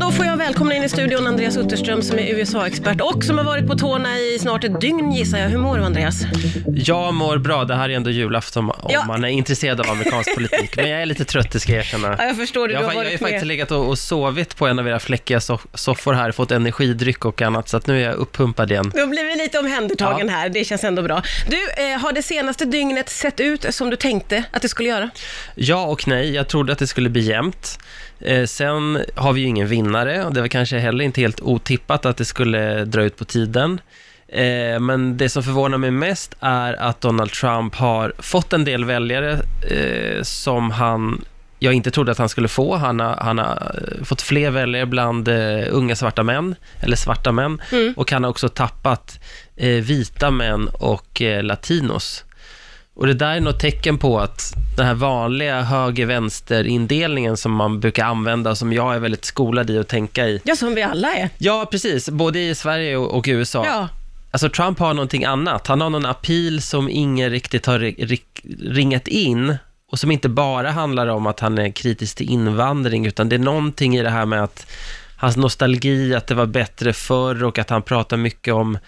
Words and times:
då 0.00 0.12
får 0.12 0.26
jag 0.26 0.36
välkomna 0.36 0.74
in 0.74 0.84
i 0.84 0.88
studion 0.88 1.26
Andreas 1.26 1.56
Utterström 1.56 2.02
som 2.02 2.18
är 2.18 2.34
USA-expert 2.34 3.00
och 3.00 3.24
som 3.24 3.38
har 3.38 3.44
varit 3.44 3.66
på 3.66 3.74
tårna 3.74 4.18
i 4.18 4.38
snart 4.40 4.64
ett 4.64 4.80
dygn 4.80 5.12
gissar 5.12 5.38
jag. 5.38 5.48
Hur 5.48 5.58
mår 5.58 5.78
du 5.78 5.84
Andreas? 5.84 6.14
Jag 6.66 7.14
mår 7.14 7.38
bra, 7.38 7.64
det 7.64 7.74
här 7.74 7.88
är 7.88 7.94
ändå 7.96 8.10
julafton 8.10 8.70
om 8.70 8.90
Ja. 8.92 9.04
man 9.06 9.24
är 9.24 9.28
intresserad 9.28 9.80
av 9.80 9.90
amerikansk 9.90 10.34
politik. 10.34 10.76
Men 10.76 10.90
jag 10.90 11.02
är 11.02 11.06
lite 11.06 11.24
trött, 11.24 11.50
det 11.52 11.60
ska 11.60 11.72
jag 11.72 11.78
erkänna. 11.80 12.14
Ja, 12.18 12.24
jag 12.24 12.36
förstår 12.36 12.68
det, 12.68 12.74
Jag 12.74 12.82
du 12.82 12.86
har, 12.86 12.94
har 12.94 13.04
jag 13.04 13.10
har 13.10 13.18
faktiskt 13.18 13.44
legat 13.46 13.70
och, 13.70 13.88
och 13.88 13.98
sovit 13.98 14.56
på 14.56 14.66
en 14.66 14.78
av 14.78 14.88
era 14.88 14.98
fläckiga 14.98 15.38
soff- 15.38 15.66
soffor 15.74 16.12
här, 16.12 16.32
fått 16.32 16.50
energidryck 16.50 17.24
och 17.24 17.42
annat, 17.42 17.68
så 17.68 17.76
att 17.76 17.86
nu 17.86 18.00
är 18.02 18.04
jag 18.04 18.14
uppumpad 18.14 18.70
igen. 18.70 18.90
Du 18.94 19.00
har 19.00 19.06
blivit 19.08 19.36
lite 19.38 19.58
omhändertagen 19.58 20.26
Ja. 20.26 20.32
här, 20.32 20.48
det 20.48 20.64
känns 20.64 20.84
ändå 20.84 21.02
bra. 21.02 21.22
Du, 21.48 21.56
eh, 21.92 21.98
har 22.00 22.12
det 22.12 22.22
senaste 22.22 22.64
dygnet 22.64 23.08
sett 23.08 23.40
ut 23.40 23.74
som 23.74 23.90
du 23.90 23.96
tänkte 23.96 24.44
att 24.50 24.62
det 24.62 24.68
skulle 24.68 24.88
göra? 24.88 25.10
Ja 25.54 25.84
och 25.86 26.08
nej, 26.08 26.34
jag 26.34 26.48
trodde 26.48 26.72
att 26.72 26.78
det 26.78 26.86
skulle 26.86 27.08
bli 27.08 27.20
jämnt. 27.20 27.78
Eh, 28.20 28.44
sen 28.44 29.04
har 29.14 29.32
vi 29.32 29.40
ju 29.40 29.46
ingen 29.46 29.68
vinnare 29.68 30.24
och 30.24 30.34
det 30.34 30.40
var 30.40 30.48
kanske 30.48 30.78
heller 30.78 31.04
inte 31.04 31.20
helt 31.20 31.40
otippat 31.40 32.06
att 32.06 32.16
det 32.16 32.24
skulle 32.24 32.84
dra 32.84 33.02
ut 33.02 33.16
på 33.16 33.24
tiden. 33.24 33.80
Eh, 34.28 34.80
men 34.80 35.16
det 35.16 35.28
som 35.28 35.42
förvånar 35.42 35.78
mig 35.78 35.90
mest 35.90 36.36
är 36.40 36.74
att 36.74 37.00
Donald 37.00 37.30
Trump 37.30 37.74
har 37.74 38.12
fått 38.18 38.52
en 38.52 38.64
del 38.64 38.84
väljare 38.84 39.32
eh, 39.70 40.22
som 40.22 40.70
han 40.70 41.24
jag 41.58 41.74
inte 41.74 41.90
trodde 41.90 42.12
att 42.12 42.18
han 42.18 42.28
skulle 42.28 42.48
få. 42.48 42.76
Han 42.76 43.00
har, 43.00 43.16
han 43.16 43.38
har 43.38 43.72
fått 44.04 44.22
fler 44.22 44.50
väljare 44.50 44.86
bland 44.86 45.28
eh, 45.28 45.66
unga 45.70 45.96
svarta 45.96 46.22
män, 46.22 46.54
eller 46.80 46.96
svarta 46.96 47.32
män, 47.32 47.60
och 47.96 48.12
han 48.12 48.24
har 48.24 48.30
också 48.30 48.48
tappat 48.48 49.20
eh, 49.56 49.68
vita 49.68 50.30
män 50.30 50.68
och 50.68 51.22
eh, 51.22 51.42
latinos. 51.42 52.24
Och 52.98 53.06
det 53.06 53.14
där 53.14 53.36
är 53.36 53.40
något 53.40 53.60
tecken 53.60 53.98
på 53.98 54.20
att 54.20 54.54
den 54.76 54.86
här 54.86 54.94
vanliga 54.94 55.62
höger-vänster-indelningen 55.62 57.36
som 57.36 57.52
man 57.52 57.80
brukar 57.80 58.04
använda 58.04 58.54
som 58.54 58.72
jag 58.72 58.94
är 58.94 58.98
väldigt 58.98 59.24
skolad 59.24 59.70
i 59.70 59.78
att 59.78 59.88
tänka 59.88 60.26
i. 60.26 60.40
Ja, 60.44 60.56
som 60.56 60.74
vi 60.74 60.82
alla 60.82 61.14
är. 61.14 61.30
Ja, 61.38 61.66
precis. 61.70 62.08
Både 62.08 62.40
i 62.40 62.54
Sverige 62.54 62.96
och, 62.96 63.14
och 63.18 63.24
USA. 63.28 63.64
Ja. 63.66 63.88
Alltså 64.30 64.48
Trump 64.48 64.78
har 64.78 64.94
någonting 64.94 65.24
annat. 65.24 65.66
Han 65.66 65.80
har 65.80 65.90
någon 65.90 66.06
appeal 66.06 66.60
som 66.60 66.88
ingen 66.90 67.30
riktigt 67.30 67.66
har 67.66 67.78
ri- 67.78 68.06
ri- 68.06 68.56
ringat 68.72 69.08
in 69.08 69.56
och 69.90 69.98
som 69.98 70.10
inte 70.10 70.28
bara 70.28 70.70
handlar 70.70 71.06
om 71.06 71.26
att 71.26 71.40
han 71.40 71.58
är 71.58 71.70
kritisk 71.70 72.16
till 72.16 72.30
invandring, 72.30 73.06
utan 73.06 73.28
det 73.28 73.36
är 73.36 73.40
någonting 73.40 73.96
i 73.96 74.02
det 74.02 74.10
här 74.10 74.26
med 74.26 74.42
att 74.44 74.66
hans 75.16 75.36
nostalgi, 75.36 76.14
att 76.14 76.26
det 76.26 76.34
var 76.34 76.46
bättre 76.46 76.92
förr 76.92 77.44
och 77.44 77.58
att 77.58 77.70
han 77.70 77.82
pratar 77.82 78.16
mycket 78.16 78.54
om 78.54 78.78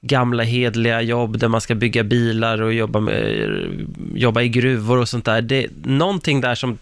gamla 0.00 0.42
hedliga 0.42 1.02
jobb 1.02 1.38
där 1.38 1.48
man 1.48 1.60
ska 1.60 1.74
bygga 1.74 2.04
bilar 2.04 2.62
och 2.62 2.74
jobba, 2.74 3.00
med, 3.00 3.86
jobba 4.14 4.42
i 4.42 4.48
gruvor 4.48 4.98
och 4.98 5.08
sånt 5.08 5.24
där. 5.24 5.42
Det 5.42 5.64
är 5.64 5.70
någonting 5.84 6.40
där 6.40 6.54
som 6.54 6.78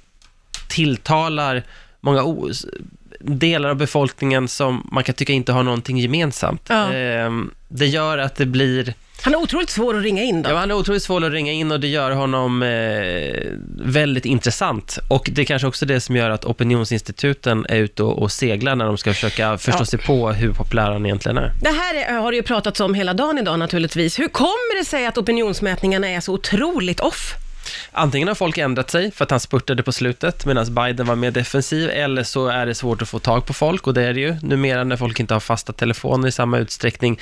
tilltalar 0.68 1.62
många 2.00 2.22
delar 3.20 3.68
av 3.70 3.76
befolkningen 3.76 4.48
som 4.48 4.88
man 4.92 5.04
kan 5.04 5.14
tycka 5.14 5.32
inte 5.32 5.52
har 5.52 5.62
någonting 5.62 5.98
gemensamt. 5.98 6.62
Ja. 6.68 6.92
Ehm, 6.92 7.50
Det 7.68 7.86
gör 7.86 8.18
att 8.18 8.36
det 8.36 8.46
blir, 8.46 8.94
Han 9.22 9.34
är 9.34 9.38
otroligt 9.38 9.70
svår 9.70 9.96
att 9.96 10.02
ringa 10.02 10.22
in 10.22 10.42
då. 10.42 10.50
ja, 10.50 10.56
han 10.56 10.70
är 10.70 10.74
otroligt 10.74 11.02
svår 11.02 11.24
att 11.24 11.32
ringa 11.32 11.52
in 11.52 11.72
och 11.72 11.80
det 11.80 11.88
gör 11.88 12.10
honom 12.10 12.62
eh, 12.62 12.68
väldigt 13.78 14.24
intressant. 14.24 14.98
Och 15.08 15.30
det 15.32 15.42
är 15.42 15.46
kanske 15.46 15.68
också 15.68 15.86
det 15.86 16.00
som 16.00 16.16
gör 16.16 16.30
att 16.30 16.44
opinionsinstituten 16.44 17.66
är 17.68 17.76
ute 17.76 18.02
och, 18.02 18.22
och 18.22 18.32
seglar 18.32 18.76
när 18.76 18.84
de 18.84 18.98
ska 18.98 19.12
försöka 19.14 19.58
förstå 19.58 19.84
sig 19.84 19.98
på 19.98 20.32
hur 20.32 20.52
populär 20.52 20.90
han 20.90 21.06
egentligen 21.06 21.38
är. 21.38 21.52
Det 21.62 21.68
här 21.68 21.94
är, 21.94 22.20
har 22.20 22.30
det 22.30 22.36
ju 22.36 22.42
pratats 22.42 22.80
om 22.80 22.94
hela 22.94 23.14
dagen 23.14 23.38
idag 23.38 23.58
naturligtvis. 23.58 24.18
Hur 24.18 24.28
kommer 24.28 24.78
det 24.78 24.84
sig 24.84 25.06
att 25.06 25.18
opinionsmätningarna 25.18 26.08
är 26.08 26.20
så 26.20 26.32
otroligt 26.32 27.00
off? 27.00 27.34
Antingen 27.92 28.28
har 28.28 28.34
folk 28.34 28.58
ändrat 28.58 28.90
sig 28.90 29.10
för 29.10 29.24
att 29.24 29.30
han 29.30 29.40
spurtade 29.40 29.82
på 29.82 29.92
slutet 29.92 30.46
medan 30.46 30.74
Biden 30.74 31.06
var 31.06 31.16
mer 31.16 31.30
defensiv, 31.30 31.90
eller 31.90 32.22
så 32.22 32.48
är 32.48 32.66
det 32.66 32.74
svårt 32.74 33.02
att 33.02 33.08
få 33.08 33.18
tag 33.18 33.46
på 33.46 33.52
folk, 33.52 33.86
och 33.86 33.94
det 33.94 34.02
är 34.02 34.14
det 34.14 34.20
ju 34.20 34.36
numera 34.42 34.84
när 34.84 34.96
folk 34.96 35.20
inte 35.20 35.34
har 35.34 35.40
fasta 35.40 35.72
telefoner 35.72 36.28
i 36.28 36.32
samma 36.32 36.58
utsträckning. 36.58 37.20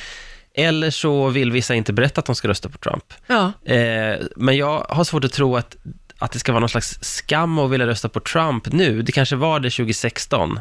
Eller 0.54 0.90
så 0.90 1.28
vill 1.28 1.52
vissa 1.52 1.74
inte 1.74 1.92
berätta 1.92 2.18
att 2.18 2.26
de 2.26 2.34
ska 2.34 2.48
rösta 2.48 2.68
på 2.68 2.78
Trump. 2.78 3.04
Ja. 3.26 3.52
Eh, 3.72 4.18
men 4.36 4.56
jag 4.56 4.86
har 4.88 5.04
svårt 5.04 5.24
att 5.24 5.32
tro 5.32 5.56
att, 5.56 5.76
att 6.18 6.32
det 6.32 6.38
ska 6.38 6.52
vara 6.52 6.60
någon 6.60 6.68
slags 6.68 6.98
skam 7.00 7.58
att 7.58 7.70
vilja 7.70 7.86
rösta 7.86 8.08
på 8.08 8.20
Trump 8.20 8.72
nu. 8.72 9.02
Det 9.02 9.12
kanske 9.12 9.36
var 9.36 9.60
det 9.60 9.70
2016, 9.70 10.60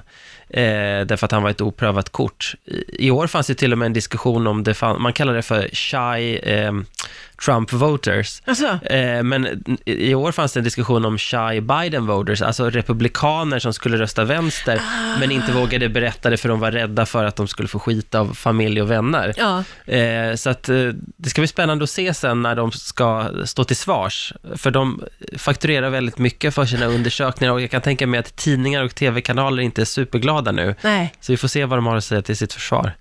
eh, 0.53 1.05
därför 1.05 1.25
att 1.25 1.31
han 1.31 1.43
var 1.43 1.49
ett 1.49 1.61
oprövat 1.61 2.09
kort. 2.09 2.55
I, 2.65 3.07
I 3.07 3.11
år 3.11 3.27
fanns 3.27 3.47
det 3.47 3.55
till 3.55 3.71
och 3.71 3.77
med 3.77 3.85
en 3.85 3.93
diskussion 3.93 4.47
om 4.47 4.63
det, 4.63 4.73
fann, 4.73 5.01
man 5.01 5.13
kallar 5.13 5.33
det 5.33 5.41
för 5.41 5.69
shy 5.73 6.37
eh, 6.37 6.71
Trump 7.45 7.73
voters. 7.73 8.41
Alltså, 8.45 8.79
Eh, 8.83 9.23
men 9.23 9.47
i 9.85 10.13
i 10.13 10.15
år 10.15 10.31
fanns 10.31 10.53
det 10.53 10.59
en 10.59 10.63
diskussion 10.63 11.05
om 11.05 11.17
shy 11.17 11.61
Biden 11.61 12.07
voters, 12.07 12.41
alltså 12.41 12.69
republikaner 12.69 13.59
som 13.59 13.73
skulle 13.73 13.97
rösta 13.97 14.23
vänster, 14.23 14.81
men 15.19 15.31
inte 15.31 15.51
vågade 15.51 15.89
berätta 15.89 16.29
det 16.29 16.37
för 16.37 16.49
de 16.49 16.59
var 16.59 16.71
rädda 16.71 17.05
för 17.05 17.25
att 17.25 17.35
de 17.35 17.47
skulle 17.47 17.67
få 17.67 17.79
skit 17.79 18.15
av 18.15 18.33
familj 18.33 18.81
och 18.81 18.91
vänner. 18.91 19.33
ja. 19.37 19.63
Eh, 19.93 20.35
så 20.35 20.49
att 20.49 20.69
eh, 20.69 20.75
det 21.17 21.29
ska 21.29 21.41
bli 21.41 21.47
spännande 21.47 21.83
att 21.83 21.89
se 21.89 22.13
sen 22.13 22.41
när 22.41 22.55
de 22.55 22.71
ska 22.71 23.29
stå 23.45 23.63
till 23.63 23.75
svars, 23.75 24.33
för 24.55 24.71
de 24.71 25.03
fakturerar 25.37 25.89
väldigt 25.89 26.17
mycket 26.17 26.55
för 26.55 26.65
sina 26.65 26.85
undersökningar 26.85 27.53
och 27.53 27.61
jag 27.61 27.71
kan 27.71 27.81
tänka 27.81 28.07
mig 28.07 28.19
att 28.19 28.35
tidningar 28.35 28.83
och 28.83 28.95
tv-kanaler 28.95 29.63
inte 29.63 29.81
är 29.81 29.85
superglada 29.85 30.42
nu. 30.51 30.75
Nej. 30.81 31.13
Så 31.19 31.31
vi 31.31 31.37
får 31.37 31.47
se 31.47 31.65
vad 31.65 31.77
de 31.77 31.85
har 31.85 31.95
att 31.95 32.03
säga 32.03 32.21
till 32.21 32.37
sitt 32.37 32.53
försvar. 32.53 32.93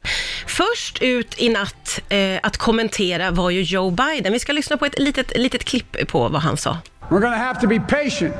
Först 0.46 1.02
ut 1.02 1.34
i 1.38 1.48
natt 1.48 2.00
eh, 2.08 2.38
att 2.42 2.56
kommentera 2.56 3.30
var 3.30 3.50
ju 3.50 3.62
Joe 3.62 3.90
Biden. 3.90 4.32
Vi 4.32 4.38
ska 4.38 4.52
lyssna 4.52 4.76
på 4.76 4.86
ett 4.86 4.98
litet, 4.98 5.38
litet 5.38 5.64
klipp 5.64 6.08
på 6.08 6.28
vad 6.28 6.42
han 6.42 6.56
sa. 6.56 6.78
We're 7.08 7.20
to 7.20 7.26
have 7.28 7.60
to 7.60 7.66
be 7.66 7.80
patient 7.80 8.34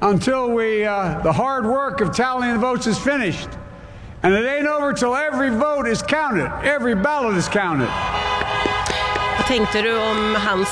until 0.00 0.56
we, 0.56 0.86
uh, 0.88 1.22
the 1.22 1.32
hard 1.32 1.64
work 1.64 2.00
of 2.00 2.16
tallying 2.16 2.54
the 2.54 2.66
votes 2.66 2.86
is 2.86 2.98
finished. 2.98 3.48
And 4.22 4.34
it 4.34 4.46
ain't 4.46 4.66
over 4.66 4.92
till 4.92 5.14
every 5.14 5.50
vote 5.50 5.86
is 5.86 6.02
counted, 6.02 6.50
every 6.64 6.94
ballot 6.94 7.36
is 7.36 7.48
counted. 7.48 7.88
Vad 9.36 9.46
tänkte 9.46 9.82
du 9.82 9.98
om 9.98 10.34
hans 10.34 10.68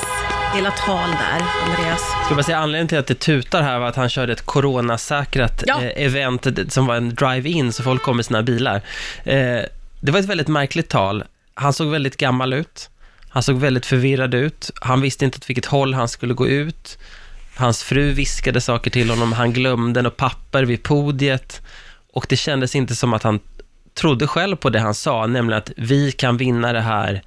hela 0.55 0.71
tal 0.71 1.09
där, 1.09 1.41
Andreas? 1.65 2.01
Ska 2.25 2.35
bara 2.35 2.43
säga 2.43 2.57
anledningen 2.57 2.87
till 2.87 2.97
att 2.97 3.07
det 3.07 3.19
tutar 3.19 3.61
här 3.61 3.79
var 3.79 3.87
att 3.87 3.95
han 3.95 4.09
körde 4.09 4.33
ett 4.33 4.45
coronasäkrat 4.45 5.63
Ja. 5.67 5.81
eh, 5.81 6.05
event 6.05 6.47
som 6.73 6.85
var 6.85 6.95
en 6.95 7.15
drive-in, 7.15 7.73
så 7.73 7.83
folk 7.83 8.01
kom 8.01 8.15
med 8.15 8.25
sina 8.25 8.43
bilar. 8.43 8.81
Eh, 9.23 9.59
det 10.01 10.11
var 10.11 10.19
ett 10.19 10.25
väldigt 10.25 10.47
märkligt 10.47 10.89
tal. 10.89 11.23
Han 11.53 11.73
såg 11.73 11.87
väldigt 11.87 12.17
gammal 12.17 12.53
ut. 12.53 12.89
Han 13.29 13.43
såg 13.43 13.55
väldigt 13.59 13.85
förvirrad 13.85 14.33
ut. 14.33 14.71
Han 14.81 15.01
visste 15.01 15.25
inte 15.25 15.37
åt 15.37 15.49
vilket 15.49 15.65
håll 15.65 15.93
han 15.93 16.07
skulle 16.07 16.33
gå 16.33 16.47
ut. 16.47 16.97
Hans 17.55 17.83
fru 17.83 18.11
viskade 18.11 18.61
saker 18.61 18.91
till 18.91 19.09
honom. 19.09 19.33
Han 19.33 19.53
glömde 19.53 20.01
något 20.01 20.17
papper 20.17 20.63
vid 20.63 20.83
podiet. 20.83 21.61
Och 22.13 22.25
det 22.29 22.35
kändes 22.35 22.75
inte 22.75 22.95
som 22.95 23.13
att 23.13 23.23
han 23.23 23.39
trodde 23.93 24.27
själv 24.27 24.55
på 24.55 24.69
det 24.69 24.79
han 24.79 24.93
sa, 24.93 25.27
nämligen 25.27 25.57
att 25.57 25.71
vi 25.77 26.11
kan 26.11 26.37
vinna 26.37 26.73
det 26.73 26.81
här. 26.81 27.21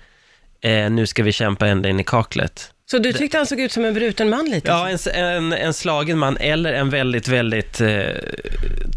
Eh, 0.60 0.90
nu 0.90 1.06
ska 1.06 1.22
vi 1.22 1.32
kämpa 1.32 1.66
ända 1.66 1.88
in 1.88 2.00
i 2.00 2.04
kaklet. 2.04 2.70
Så 2.90 2.98
du 2.98 3.12
tyckte 3.12 3.36
han 3.36 3.46
såg 3.46 3.60
ut 3.60 3.72
som 3.72 3.84
en 3.84 3.94
bruten 3.94 4.30
man 4.30 4.44
lite? 4.44 4.68
Ja, 4.68 4.88
en, 4.88 4.98
en, 5.24 5.52
en 5.52 5.74
slagen 5.74 6.18
man 6.18 6.36
eller 6.36 6.72
en 6.72 6.90
väldigt, 6.90 7.28
väldigt 7.28 7.80
eh, 7.80 7.88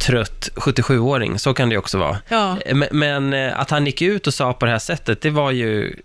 trött 0.05 0.49
77-åring. 0.55 1.39
Så 1.39 1.53
kan 1.53 1.69
det 1.69 1.77
också 1.77 1.97
vara. 1.97 2.17
Ja. 2.29 2.57
Eh, 2.65 2.75
Men, 2.75 2.87
men 2.91 3.33
eh, 3.33 3.59
att 3.59 3.69
han 3.69 3.85
gick 3.85 4.01
ut 4.01 4.27
och 4.27 4.33
sa 4.33 4.53
på 4.53 4.65
det 4.65 4.71
här 4.71 4.79
sättet, 4.79 5.21
det 5.21 5.29
var 5.29 5.51
ju 5.51 5.95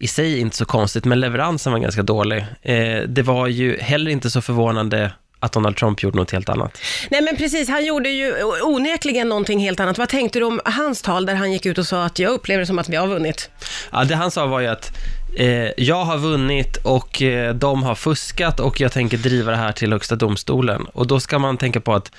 i 0.00 0.06
sig 0.08 0.38
inte 0.38 0.56
så 0.56 0.64
konstigt, 0.64 1.04
men 1.04 1.20
leveransen 1.20 1.72
var 1.72 1.80
ganska 1.80 2.02
dålig. 2.02 2.44
Eh, 2.62 3.02
det 3.06 3.22
var 3.22 3.46
ju 3.46 3.78
heller 3.78 4.10
inte 4.10 4.30
så 4.30 4.40
förvånande 4.40 5.12
att 5.40 5.52
Donald 5.52 5.76
Trump 5.76 6.02
gjorde 6.02 6.16
något 6.16 6.30
helt 6.30 6.48
annat. 6.48 6.78
Nej 7.10 7.22
men 7.22 7.36
precis, 7.36 7.68
han 7.68 7.84
gjorde 7.84 8.08
ju 8.08 8.34
onekligen 8.62 9.28
någonting 9.28 9.58
helt 9.60 9.80
annat. 9.80 9.98
Vad 9.98 10.08
tänkte 10.08 10.38
du 10.38 10.44
om 10.44 10.60
hans 10.64 11.02
tal 11.02 11.26
där 11.26 11.34
han 11.34 11.52
gick 11.52 11.66
ut 11.66 11.78
och 11.78 11.86
sa 11.86 12.04
att 12.04 12.18
jag 12.18 12.30
upplever 12.32 12.60
det 12.60 12.66
som 12.66 12.78
att 12.78 12.88
vi 12.88 12.96
har 12.96 13.06
vunnit? 13.06 13.50
Ja, 13.92 14.04
det 14.04 14.14
han 14.14 14.30
sa 14.30 14.46
var 14.46 14.60
ju 14.60 14.66
att 14.66 14.92
eh, 15.36 15.70
jag 15.76 16.04
har 16.04 16.18
vunnit 16.18 16.76
och 16.76 17.22
eh, 17.22 17.54
de 17.54 17.82
har 17.82 17.94
fuskat 17.94 18.60
och 18.60 18.80
jag 18.80 18.92
tänker 18.92 19.18
driva 19.18 19.50
det 19.50 19.56
här 19.56 19.72
till 19.72 19.92
Högsta 19.92 20.16
domstolen. 20.16 20.86
Och 20.92 21.06
då 21.06 21.20
ska 21.20 21.38
man 21.38 21.56
tänka 21.56 21.80
på 21.80 21.94
att 21.94 22.12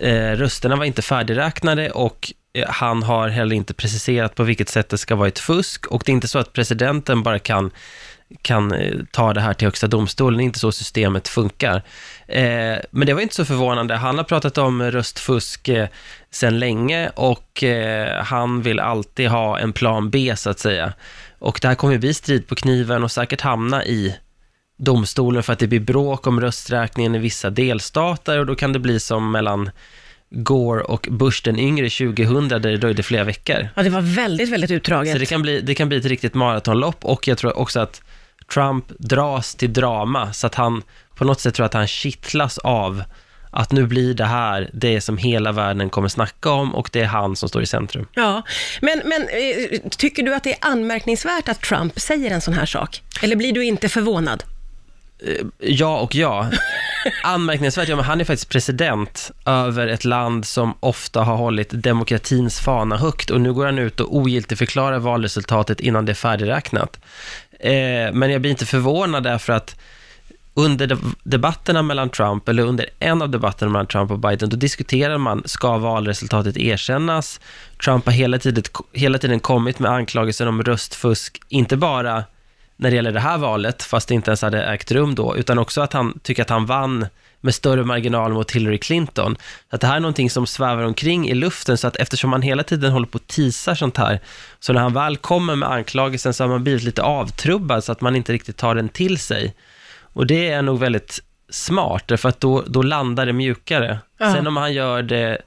eh, 0.00 0.30
rösterna 0.30 0.76
var 0.76 0.84
inte 0.84 1.02
färdigräknade 1.02 1.90
och 1.90 2.32
eh, 2.52 2.68
han 2.68 3.02
har 3.02 3.28
heller 3.28 3.56
inte 3.56 3.74
preciserat 3.74 4.34
på 4.34 4.42
vilket 4.42 4.68
sätt 4.68 4.88
det 4.88 4.98
ska 4.98 5.14
vara 5.14 5.28
ett 5.28 5.38
fusk. 5.38 5.86
Och 5.86 6.02
det 6.06 6.12
är 6.12 6.14
inte 6.14 6.28
så 6.28 6.38
att 6.38 6.52
presidenten 6.52 7.22
bara 7.22 7.38
kan 7.38 7.70
kan 8.42 8.72
eh, 8.72 8.94
ta 9.10 9.32
det 9.32 9.40
här 9.40 9.54
till 9.54 9.66
Högsta 9.66 9.86
domstolen, 9.86 10.38
det 10.38 10.42
är 10.42 10.44
inte 10.44 10.58
så 10.58 10.72
systemet 10.72 11.28
funkar. 11.28 11.82
Eh, 12.28 12.76
men 12.90 13.06
det 13.06 13.14
var 13.14 13.20
inte 13.20 13.34
så 13.34 13.44
förvånande, 13.44 13.96
han 13.96 14.16
har 14.16 14.24
pratat 14.24 14.58
om 14.58 14.82
röstfusk 14.82 15.68
eh, 15.68 15.88
sedan 16.30 16.58
länge 16.58 17.08
och 17.08 17.62
eh, 17.62 18.24
han 18.24 18.62
vill 18.62 18.80
alltid 18.80 19.28
ha 19.28 19.58
en 19.58 19.72
plan 19.72 20.10
B 20.10 20.34
så 20.36 20.50
att 20.50 20.58
säga. 20.58 20.92
Och 21.38 21.58
det 21.62 21.68
här 21.68 21.74
kommer 21.74 21.92
ju 21.92 21.98
bli 21.98 22.14
strid 22.14 22.46
på 22.46 22.54
kniven 22.54 23.04
och 23.04 23.12
säkert 23.12 23.40
hamna 23.40 23.84
i 23.84 24.16
domstolen 24.78 25.42
för 25.42 25.52
att 25.52 25.58
det 25.58 25.66
blir 25.66 25.80
bråk 25.80 26.26
om 26.26 26.40
rösträkningen 26.40 27.14
i 27.14 27.18
vissa 27.18 27.50
delstater 27.50 28.38
och 28.38 28.46
då 28.46 28.54
kan 28.54 28.72
det 28.72 28.78
bli 28.78 29.00
som 29.00 29.32
mellan 29.32 29.70
Gore 30.30 30.82
och 30.82 31.08
Bush 31.10 31.42
den 31.44 31.58
yngre 31.58 31.90
2000 31.90 32.48
där 32.48 32.58
det 32.58 32.76
dröjde 32.76 33.02
flera 33.02 33.24
veckor. 33.24 33.68
Ja, 33.74 33.82
det 33.82 33.90
var 33.90 34.00
väldigt, 34.00 34.48
väldigt 34.48 34.70
utdraget. 34.70 35.12
Så 35.12 35.18
det 35.18 35.26
kan, 35.26 35.42
bli, 35.42 35.60
det 35.60 35.74
kan 35.74 35.88
bli 35.88 35.98
ett 35.98 36.04
riktigt 36.04 36.34
maratonlopp 36.34 37.04
och 37.04 37.28
jag 37.28 37.38
tror 37.38 37.58
också 37.58 37.80
att 37.80 38.02
Trump 38.54 38.84
dras 38.98 39.54
till 39.54 39.72
drama 39.72 40.32
så 40.32 40.46
att 40.46 40.54
han 40.54 40.82
på 41.14 41.24
något 41.24 41.40
sätt 41.40 41.54
tror 41.54 41.66
att 41.66 41.74
han 41.74 41.86
kittlas 41.86 42.58
av 42.58 43.02
att 43.50 43.72
nu 43.72 43.86
blir 43.86 44.14
det 44.14 44.24
här 44.24 44.70
det 44.72 45.00
som 45.00 45.18
hela 45.18 45.52
världen 45.52 45.90
kommer 45.90 46.08
snacka 46.08 46.50
om 46.50 46.74
och 46.74 46.90
det 46.92 47.00
är 47.00 47.06
han 47.06 47.36
som 47.36 47.48
står 47.48 47.62
i 47.62 47.66
centrum. 47.66 48.06
Ja, 48.14 48.42
men, 48.80 49.02
men 49.04 49.22
eh, 49.22 49.80
tycker 49.90 50.22
du 50.22 50.34
att 50.34 50.44
det 50.44 50.52
är 50.52 50.58
anmärkningsvärt 50.60 51.48
att 51.48 51.60
Trump 51.60 52.00
säger 52.00 52.30
en 52.30 52.40
sån 52.40 52.54
här 52.54 52.66
sak? 52.66 53.02
Eller 53.22 53.36
blir 53.36 53.52
du 53.52 53.64
inte 53.64 53.88
förvånad? 53.88 54.44
Ja 55.58 55.98
och 55.98 56.14
ja. 56.14 56.50
Anmärkningsvärt, 57.22 57.88
ja 57.88 57.96
men 57.96 58.04
han 58.04 58.20
är 58.20 58.24
faktiskt 58.24 58.48
president 58.48 59.30
över 59.46 59.86
ett 59.86 60.04
land 60.04 60.46
som 60.46 60.74
ofta 60.80 61.22
har 61.22 61.36
hållit 61.36 61.70
demokratins 61.70 62.60
fana 62.60 62.96
högt 62.96 63.30
och 63.30 63.40
nu 63.40 63.52
går 63.52 63.66
han 63.66 63.78
ut 63.78 64.00
och 64.00 64.16
ogiltigförklarar 64.16 64.98
valresultatet 64.98 65.80
innan 65.80 66.04
det 66.04 66.12
är 66.12 66.14
färdigräknat. 66.14 67.00
Eh, 67.60 68.12
men 68.12 68.30
jag 68.30 68.40
blir 68.40 68.50
inte 68.50 68.66
förvånad 68.66 69.22
därför 69.22 69.52
att 69.52 69.76
under 70.58 70.98
debatterna 71.22 71.82
mellan 71.82 72.10
Trump, 72.10 72.48
eller 72.48 72.62
under 72.62 72.86
en 72.98 73.22
av 73.22 73.30
debatterna 73.30 73.72
mellan 73.72 73.86
Trump 73.86 74.10
och 74.10 74.18
Biden, 74.18 74.48
då 74.48 74.56
diskuterar 74.56 75.18
man, 75.18 75.42
ska 75.44 75.78
valresultatet 75.78 76.56
erkännas? 76.56 77.40
Trump 77.84 78.06
har 78.06 78.12
hela 78.12 78.38
tiden, 78.38 78.64
hela 78.92 79.18
tiden 79.18 79.40
kommit 79.40 79.78
med 79.78 79.90
anklagelser 79.90 80.48
om 80.48 80.62
röstfusk, 80.62 81.40
inte 81.48 81.76
bara 81.76 82.24
när 82.76 82.90
det 82.90 82.96
gäller 82.96 83.12
det 83.12 83.20
här 83.20 83.38
valet, 83.38 83.82
fast 83.82 84.08
det 84.08 84.14
inte 84.14 84.30
ens 84.30 84.42
hade 84.42 84.64
ägt 84.64 84.92
rum 84.92 85.14
då, 85.14 85.36
utan 85.36 85.58
också 85.58 85.80
att 85.80 85.92
han 85.92 86.18
tycker 86.22 86.42
att 86.42 86.50
han 86.50 86.66
vann 86.66 87.06
med 87.40 87.54
större 87.54 87.84
marginal 87.84 88.32
mot 88.32 88.50
Hillary 88.50 88.78
Clinton. 88.78 89.36
Så 89.70 89.74
att 89.74 89.80
det 89.80 89.86
här 89.86 89.96
är 89.96 90.00
någonting 90.00 90.30
som 90.30 90.46
svävar 90.46 90.82
omkring 90.82 91.28
i 91.28 91.34
luften, 91.34 91.78
så 91.78 91.86
att 91.86 91.96
eftersom 91.96 92.32
han 92.32 92.42
hela 92.42 92.62
tiden 92.62 92.92
håller 92.92 93.06
på 93.06 93.16
och 93.16 93.26
teasar 93.26 93.74
sånt 93.74 93.96
här, 93.96 94.20
så 94.60 94.72
när 94.72 94.80
han 94.80 94.92
väl 94.92 95.16
kommer 95.16 95.56
med 95.56 95.70
anklagelsen 95.70 96.34
så 96.34 96.44
har 96.44 96.48
man 96.48 96.64
blivit 96.64 96.82
lite 96.82 97.02
avtrubbad, 97.02 97.84
så 97.84 97.92
att 97.92 98.00
man 98.00 98.16
inte 98.16 98.32
riktigt 98.32 98.56
tar 98.56 98.74
den 98.74 98.88
till 98.88 99.18
sig. 99.18 99.54
Och 100.16 100.26
det 100.26 100.48
är 100.48 100.62
nog 100.62 100.78
väldigt 100.78 101.20
smart, 101.50 102.04
därför 102.06 102.28
att 102.28 102.40
då, 102.40 102.64
då 102.66 102.82
landar 102.82 103.26
det 103.26 103.32
mjukare. 103.32 103.98
Ja. 104.18 104.34
Sen 104.34 104.46
om 104.46 104.56
han 104.56 104.72
gör 104.72 105.02
det 105.02 105.38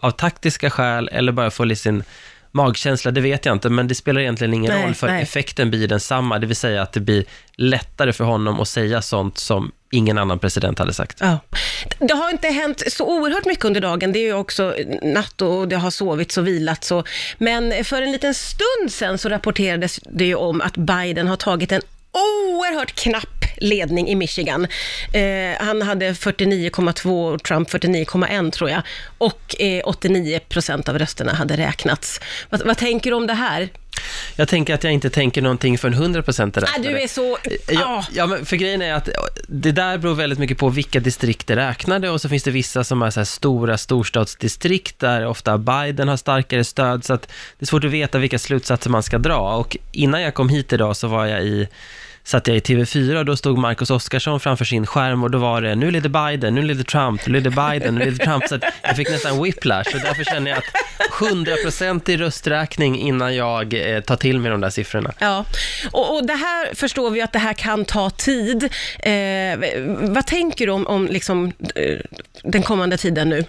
av 0.00 0.10
taktiska 0.10 0.70
skäl 0.70 1.08
eller 1.12 1.32
bara 1.32 1.50
följer 1.50 1.76
sin 1.76 2.04
magkänsla, 2.50 3.10
det 3.10 3.20
vet 3.20 3.46
jag 3.46 3.52
inte, 3.52 3.70
men 3.70 3.88
det 3.88 3.94
spelar 3.94 4.20
egentligen 4.20 4.54
ingen 4.54 4.72
Nej, 4.72 4.84
roll, 4.84 4.94
för 4.94 5.06
nej. 5.06 5.22
effekten 5.22 5.70
blir 5.70 5.88
densamma, 5.88 6.38
det 6.38 6.46
vill 6.46 6.56
säga 6.56 6.82
att 6.82 6.92
det 6.92 7.00
blir 7.00 7.24
lättare 7.54 8.12
för 8.12 8.24
honom 8.24 8.60
att 8.60 8.68
säga 8.68 9.02
sånt 9.02 9.38
som 9.38 9.72
ingen 9.90 10.18
annan 10.18 10.38
president 10.38 10.78
hade 10.78 10.92
sagt. 10.92 11.18
Ja. 11.20 11.38
Det 11.98 12.14
har 12.14 12.30
inte 12.30 12.48
hänt 12.48 12.82
så 12.92 13.06
oerhört 13.06 13.44
mycket 13.44 13.64
under 13.64 13.80
dagen. 13.80 14.12
Det 14.12 14.18
är 14.18 14.26
ju 14.26 14.34
också 14.34 14.74
natt 15.02 15.42
och 15.42 15.68
det 15.68 15.76
har 15.76 15.90
sovits 15.90 16.38
och 16.38 16.46
vilats. 16.46 16.92
Och, 16.92 17.08
men 17.38 17.84
för 17.84 18.02
en 18.02 18.12
liten 18.12 18.34
stund 18.34 18.90
sen 18.90 19.18
så 19.18 19.28
rapporterades 19.28 20.00
det 20.02 20.24
ju 20.24 20.34
om 20.34 20.60
att 20.60 20.76
Biden 20.76 21.26
har 21.26 21.36
tagit 21.36 21.72
en 21.72 21.82
oerhört 22.14 22.92
knapp 22.92 23.33
ledning 23.64 24.08
i 24.08 24.14
Michigan. 24.14 24.66
Eh, 25.12 25.66
han 25.66 25.82
hade 25.82 26.12
49,2 26.12 27.34
och 27.34 27.42
Trump 27.42 27.70
49,1 27.70 28.50
tror 28.50 28.70
jag. 28.70 28.82
Och 29.18 29.60
eh, 29.60 29.80
89 29.84 30.40
procent 30.48 30.88
av 30.88 30.98
rösterna 30.98 31.32
hade 31.34 31.56
räknats. 31.56 32.20
Vad, 32.50 32.62
vad 32.66 32.78
tänker 32.78 33.10
du 33.10 33.16
om 33.16 33.26
det 33.26 33.34
här? 33.34 33.68
Jag 34.36 34.48
tänker 34.48 34.74
att 34.74 34.84
jag 34.84 34.92
inte 34.92 35.10
tänker 35.10 35.42
någonting 35.42 35.78
för 35.78 35.88
en 35.88 35.94
100% 35.94 36.58
är 36.58 36.64
Ah, 36.64 36.82
du 36.82 37.00
är 37.00 37.08
så... 37.08 37.38
Ja, 37.68 37.84
Ah. 37.86 38.04
ja, 38.12 38.26
men 38.26 38.46
för 38.46 38.56
grejen 38.56 38.82
är 38.82 38.92
att 38.92 39.08
det 39.48 39.72
där 39.72 39.98
beror 39.98 40.14
väldigt 40.14 40.38
mycket 40.38 40.58
på 40.58 40.68
vilka 40.68 41.00
distrikt 41.00 41.46
det 41.46 41.56
räknade 41.56 42.10
och 42.10 42.20
så 42.20 42.28
finns 42.28 42.42
det 42.42 42.50
vissa 42.50 42.84
som 42.84 43.02
är 43.02 43.10
så 43.10 43.20
här 43.20 43.24
stora 43.24 43.78
storstadsdistrikt 43.78 44.98
där 44.98 45.26
ofta 45.26 45.58
Biden 45.58 46.08
har 46.08 46.16
starkare 46.16 46.64
stöd 46.64 47.04
så 47.04 47.14
att 47.14 47.22
det 47.58 47.64
är 47.64 47.66
svårt 47.66 47.84
att 47.84 47.90
veta 47.90 48.18
vilka 48.18 48.38
slutsatser 48.38 48.90
man 48.90 49.02
ska 49.02 49.18
dra 49.18 49.56
och 49.56 49.76
innan 49.92 50.22
jag 50.22 50.34
kom 50.34 50.48
hit 50.48 50.72
idag 50.72 50.96
så 50.96 51.08
var 51.08 51.26
jag 51.26 51.42
i 51.44 51.68
satt 52.24 52.46
jag 52.46 52.56
i 52.56 52.60
TV4 52.60 53.18
och 53.18 53.24
då 53.24 53.36
stod 53.36 53.58
Marcus 53.58 53.90
Oskarsson 53.90 54.40
framför 54.40 54.64
sin 54.64 54.86
skärm 54.86 55.22
och 55.22 55.30
då 55.30 55.38
var 55.38 55.62
det 55.62 55.74
nu 55.74 55.90
leder 55.90 56.08
Biden, 56.08 56.54
nu 56.54 56.62
leder 56.62 56.84
Trump, 56.84 57.26
nu 57.26 57.32
leder 57.32 57.50
Biden, 57.50 57.94
nu 57.94 58.04
leder 58.04 58.24
Trump. 58.24 58.48
Så 58.48 58.58
jag 58.82 58.96
fick 58.96 59.10
nästan 59.10 59.42
whiplash 59.42 59.94
och 59.94 60.00
därför 60.00 60.24
känner 60.24 60.50
jag 60.50 60.58
att 60.58 60.64
100% 61.20 62.10
i 62.10 62.16
rösträkning 62.16 62.98
innan 62.98 63.36
jag 63.36 63.94
eh, 63.94 64.00
tar 64.00 64.16
till 64.16 64.40
mig 64.40 64.50
de 64.50 64.60
där 64.60 64.70
siffrorna. 64.70 65.12
Ja, 65.18 65.44
och, 65.92 66.16
och 66.16 66.26
det 66.26 66.34
här 66.34 66.74
förstår 66.74 67.10
vi 67.10 67.22
att 67.22 67.32
det 67.32 67.38
här 67.38 67.52
kan 67.52 67.84
ta 67.84 68.10
tid. 68.10 68.64
Eh, 68.98 69.58
vad 69.86 70.26
tänker 70.26 70.66
du 70.66 70.72
om, 70.72 70.86
om 70.86 71.06
liksom, 71.06 71.52
eh, 71.74 71.98
den 72.42 72.62
kommande 72.62 72.96
tiden 72.96 73.28
nu? 73.28 73.44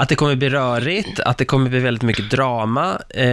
Att 0.00 0.08
det 0.08 0.14
kommer 0.14 0.36
bli 0.36 0.48
rörigt, 0.50 1.20
att 1.20 1.38
det 1.38 1.44
kommer 1.44 1.70
bli 1.70 1.78
väldigt 1.78 2.02
mycket 2.02 2.30
drama. 2.30 2.84
Eh, 3.08 3.24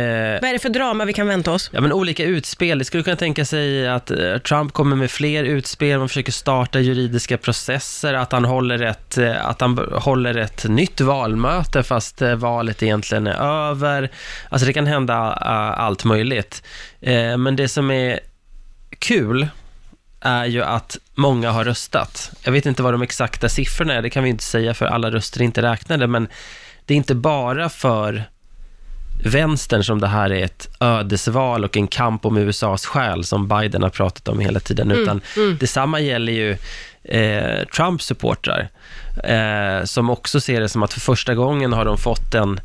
Vad 0.41 0.43
är 0.49 0.53
det 0.53 0.59
för 0.59 0.69
drama 0.69 1.05
vi 1.05 1.13
kan 1.13 1.27
vänta 1.27 1.51
oss? 1.51 1.69
ja, 1.73 1.81
men 1.81 1.93
olika 1.93 2.23
utspel. 2.23 2.79
Det 2.79 2.85
skulle 2.85 3.03
kunna 3.03 3.15
tänka 3.15 3.45
sig 3.45 3.87
att 3.87 4.11
eh, 4.11 4.37
Trump 4.37 4.73
kommer 4.73 4.95
med 4.95 5.11
fler 5.11 5.43
utspel, 5.43 5.99
man 5.99 6.07
försöker 6.07 6.31
starta 6.31 6.79
juridiska 6.79 7.37
processer, 7.37 8.13
att 8.13 8.31
han 8.31 8.45
håller 8.45 8.81
ett, 8.81 9.17
eh, 9.17 9.45
att 9.47 9.61
han 9.61 9.77
håller 9.91 10.37
ett 10.37 10.65
nytt 10.69 11.01
valmöte 11.01 11.83
fast 11.83 12.21
eh, 12.21 12.35
valet 12.35 12.83
egentligen 12.83 13.27
är 13.27 13.69
över. 13.69 14.09
Alltså 14.49 14.67
det 14.67 14.73
kan 14.73 14.87
hända 14.87 15.13
eh, 15.41 15.79
allt 15.79 16.03
möjligt. 16.05 16.63
Eh, 17.01 17.37
men 17.37 17.55
det 17.55 17.67
som 17.67 17.91
är 17.91 18.19
kul 18.99 19.47
är 20.27 20.45
ju 20.45 20.63
att 20.63 20.97
många 21.15 21.51
har 21.51 21.63
röstat. 21.65 22.31
Jag 22.43 22.51
vet 22.51 22.65
inte 22.65 22.83
vad 22.83 22.93
de 22.93 23.01
exakta 23.01 23.49
siffrorna 23.49 23.93
är, 23.93 24.01
det 24.01 24.09
kan 24.09 24.23
vi 24.23 24.29
inte 24.29 24.43
säga 24.43 24.73
för 24.73 24.85
alla 24.85 25.11
röster 25.11 25.39
är 25.41 25.45
inte 25.45 25.61
räknade, 25.61 26.07
men 26.07 26.27
det 26.85 26.93
är 26.93 26.97
inte 26.97 27.15
bara 27.15 27.69
för 27.69 28.23
vänstern 29.23 29.83
som 29.83 30.01
det 30.01 30.07
här 30.07 30.31
är 30.31 30.43
ett 30.45 30.69
ödesval 30.79 31.63
och 31.65 31.77
en 31.77 31.87
kamp 31.87 32.25
om 32.25 32.37
USAs 32.37 32.85
själ 32.85 33.23
som 33.23 33.47
Biden 33.47 33.83
har 33.83 33.89
pratat 33.89 34.27
om 34.27 34.39
hela 34.39 34.59
tiden, 34.59 34.91
utan 34.91 35.21
detsamma 35.59 35.99
gäller 35.99 36.33
ju 36.33 36.57
eh, 37.03 37.65
Trumps 37.67 38.05
supportrar 38.05 38.69
eh, 39.23 39.83
som 39.85 40.09
också 40.09 40.39
ser 40.39 40.61
det 40.61 40.69
som 40.69 40.83
att 40.83 40.93
för 40.93 40.99
första 40.99 41.35
gången 41.35 41.73
har 41.73 41.85
de 41.85 41.97
fått 41.97 42.33
en 42.33 42.59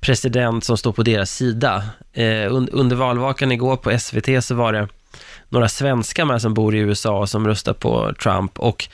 president 0.00 0.64
som 0.64 0.76
står 0.76 0.92
på 0.92 1.02
deras 1.02 1.30
sida. 1.30 1.82
Eh, 2.12 2.22
un- 2.24 2.68
under 2.72 2.96
valvakan 2.96 3.52
igår 3.52 3.76
på 3.76 3.98
SVT 3.98 4.44
så 4.44 4.54
var 4.54 4.72
det 4.72 4.88
några 5.48 5.68
svenskar 5.68 6.24
med 6.24 6.42
som 6.42 6.54
bor 6.54 6.74
i 6.74 6.78
USA 6.78 7.18
och 7.18 7.28
som 7.28 7.46
röstar 7.46 7.72
på 7.72 8.12
Trump 8.22 8.58
och 8.58 8.88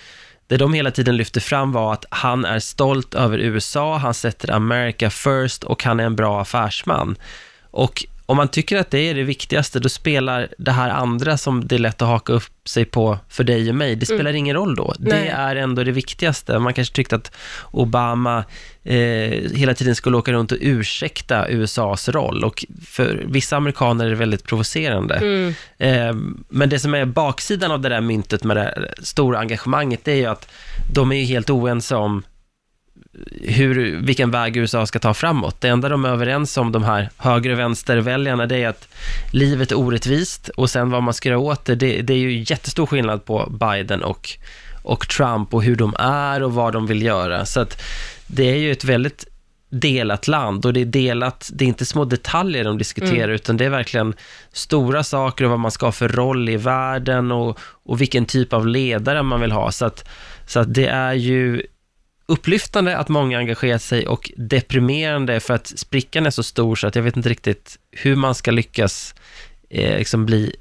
det 0.50 0.56
de 0.56 0.74
hela 0.74 0.90
tiden 0.90 1.16
lyfte 1.16 1.40
fram 1.40 1.72
var 1.72 1.92
att 1.92 2.04
han 2.10 2.44
är 2.44 2.58
stolt 2.58 3.14
över 3.14 3.38
USA, 3.38 3.96
han 3.96 4.14
sätter 4.14 4.50
America 4.50 5.10
first 5.10 5.64
och 5.64 5.84
han 5.84 6.00
är 6.00 6.04
en 6.04 6.16
bra 6.16 6.40
affärsman. 6.40 7.16
Och 7.70 8.04
om 8.30 8.36
man 8.36 8.48
tycker 8.48 8.76
att 8.76 8.90
det 8.90 8.98
är 8.98 9.14
det 9.14 9.22
viktigaste, 9.22 9.80
då 9.80 9.88
spelar 9.88 10.48
det 10.58 10.70
här 10.70 10.90
andra 10.90 11.36
som 11.36 11.66
det 11.66 11.74
är 11.74 11.78
lätt 11.78 12.02
att 12.02 12.08
haka 12.08 12.32
upp 12.32 12.68
sig 12.68 12.84
på 12.84 13.18
för 13.28 13.44
dig 13.44 13.68
och 13.68 13.74
mig, 13.74 13.96
det 13.96 14.06
spelar 14.06 14.32
ingen 14.32 14.56
roll 14.56 14.76
då. 14.76 14.94
Nej. 14.98 15.12
Det 15.12 15.28
är 15.28 15.56
ändå 15.56 15.84
det 15.84 15.92
viktigaste. 15.92 16.58
Man 16.58 16.74
kanske 16.74 16.94
tyckte 16.94 17.16
att 17.16 17.32
Obama 17.70 18.44
eh, 18.82 18.96
hela 19.54 19.74
tiden 19.74 19.94
skulle 19.94 20.16
åka 20.16 20.32
runt 20.32 20.52
och 20.52 20.58
ursäkta 20.60 21.48
USAs 21.48 22.08
roll 22.08 22.44
och 22.44 22.64
för 22.86 23.24
vissa 23.28 23.56
amerikaner 23.56 24.06
är 24.06 24.10
det 24.10 24.16
väldigt 24.16 24.44
provocerande. 24.44 25.14
Eh, 25.78 26.14
men 26.48 26.68
det 26.68 26.78
som 26.78 26.94
är 26.94 27.04
baksidan 27.04 27.70
av 27.70 27.80
det 27.80 27.88
där 27.88 28.00
myntet 28.00 28.44
med 28.44 28.56
det 28.56 28.94
stora 29.02 29.38
engagemanget, 29.38 30.04
det 30.04 30.12
är 30.12 30.16
ju 30.16 30.26
att 30.26 30.48
de 30.92 31.12
är 31.12 31.24
helt 31.24 31.50
oense 31.50 31.96
om 31.96 32.22
hur, 33.42 34.00
vilken 34.02 34.30
väg 34.30 34.56
USA 34.56 34.86
ska 34.86 34.98
ta 34.98 35.14
framåt. 35.14 35.60
Det 35.60 35.68
enda 35.68 35.88
de 35.88 36.04
är 36.04 36.08
överens 36.08 36.56
om, 36.56 36.72
de 36.72 36.84
här 36.84 37.10
höger 37.16 37.50
och 37.50 37.58
vänsterväljarna, 37.58 38.46
det 38.46 38.56
är 38.56 38.68
att 38.68 38.88
livet 39.32 39.72
är 39.72 39.78
orättvist 39.78 40.48
och 40.48 40.70
sen 40.70 40.90
vad 40.90 41.02
man 41.02 41.14
ska 41.14 41.28
göra 41.28 41.38
åt 41.38 41.64
det, 41.64 41.74
det, 41.74 42.02
det 42.02 42.12
är 42.12 42.18
ju 42.18 42.44
jättestor 42.46 42.86
skillnad 42.86 43.24
på 43.24 43.52
Biden 43.60 44.02
och, 44.02 44.30
och 44.82 45.08
Trump 45.08 45.54
och 45.54 45.62
hur 45.62 45.76
de 45.76 45.94
är 45.98 46.42
och 46.42 46.52
vad 46.52 46.72
de 46.72 46.86
vill 46.86 47.02
göra. 47.02 47.46
Så 47.46 47.60
att 47.60 47.82
det 48.26 48.50
är 48.50 48.56
ju 48.56 48.72
ett 48.72 48.84
väldigt 48.84 49.24
delat 49.70 50.28
land 50.28 50.66
och 50.66 50.72
det 50.72 50.80
är 50.80 50.84
delat, 50.84 51.50
det 51.54 51.64
är 51.64 51.68
inte 51.68 51.86
små 51.86 52.04
detaljer 52.04 52.64
de 52.64 52.78
diskuterar 52.78 53.28
utan 53.28 53.56
det 53.56 53.64
är 53.64 53.70
verkligen 53.70 54.14
stora 54.52 55.02
saker 55.04 55.44
och 55.44 55.50
vad 55.50 55.60
man 55.60 55.70
ska 55.70 55.86
ha 55.86 55.92
för 55.92 56.08
roll 56.08 56.48
i 56.48 56.56
världen 56.56 57.32
och, 57.32 57.58
och 57.60 58.00
vilken 58.00 58.26
typ 58.26 58.52
av 58.52 58.66
ledare 58.66 59.22
man 59.22 59.40
vill 59.40 59.52
ha. 59.52 59.72
Så 59.72 59.84
att, 59.84 60.08
så 60.46 60.60
att 60.60 60.74
det 60.74 60.86
är 60.86 61.12
ju 61.12 61.62
upplyftande 62.30 62.96
att 62.96 63.08
många 63.08 63.38
engagerar 63.38 63.78
sig 63.78 64.06
och 64.06 64.30
deprimerande 64.36 65.40
för 65.40 65.54
att 65.54 65.66
sprickan 65.66 66.26
är 66.26 66.30
så 66.30 66.42
stor 66.42 66.76
så 66.76 66.86
att 66.86 66.96
jag 66.96 67.02
vet 67.02 67.16
inte 67.16 67.28
riktigt 67.28 67.78
hur 67.90 68.16
man 68.16 68.34
ska 68.34 68.50
lyckas 68.50 69.14
eh, 69.70 69.98
liksom 69.98 70.26
bli 70.26 70.56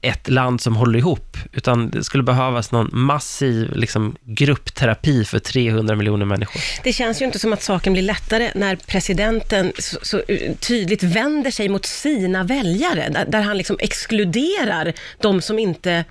ett 0.00 0.28
land 0.28 0.60
som 0.60 0.76
håller 0.76 0.98
ihop, 0.98 1.36
utan 1.52 1.90
det 1.90 2.04
skulle 2.04 2.22
behövas 2.22 2.72
någon 2.72 2.90
massiv 2.92 3.76
liksom, 3.76 4.16
gruppterapi 4.24 5.24
för 5.24 5.38
300 5.38 5.96
miljoner 5.96 6.26
människor. 6.26 6.62
Det 6.84 6.92
känns 6.92 7.22
ju 7.22 7.24
inte 7.24 7.38
som 7.38 7.52
att 7.52 7.62
saken 7.62 7.92
blir 7.92 8.02
lättare 8.02 8.50
när 8.54 8.76
presidenten 8.76 9.72
så, 9.78 9.98
så 10.02 10.22
eh, 10.28 10.54
tydligt 10.54 11.02
vänder 11.02 11.50
sig 11.50 11.68
mot 11.68 11.86
sina 11.86 12.44
väljare, 12.44 13.08
där, 13.10 13.24
där 13.24 13.40
han 13.40 13.58
liksom 13.58 13.76
exkluderar 13.80 14.92
de 15.20 15.42
som 15.42 15.58
inte 15.58 16.04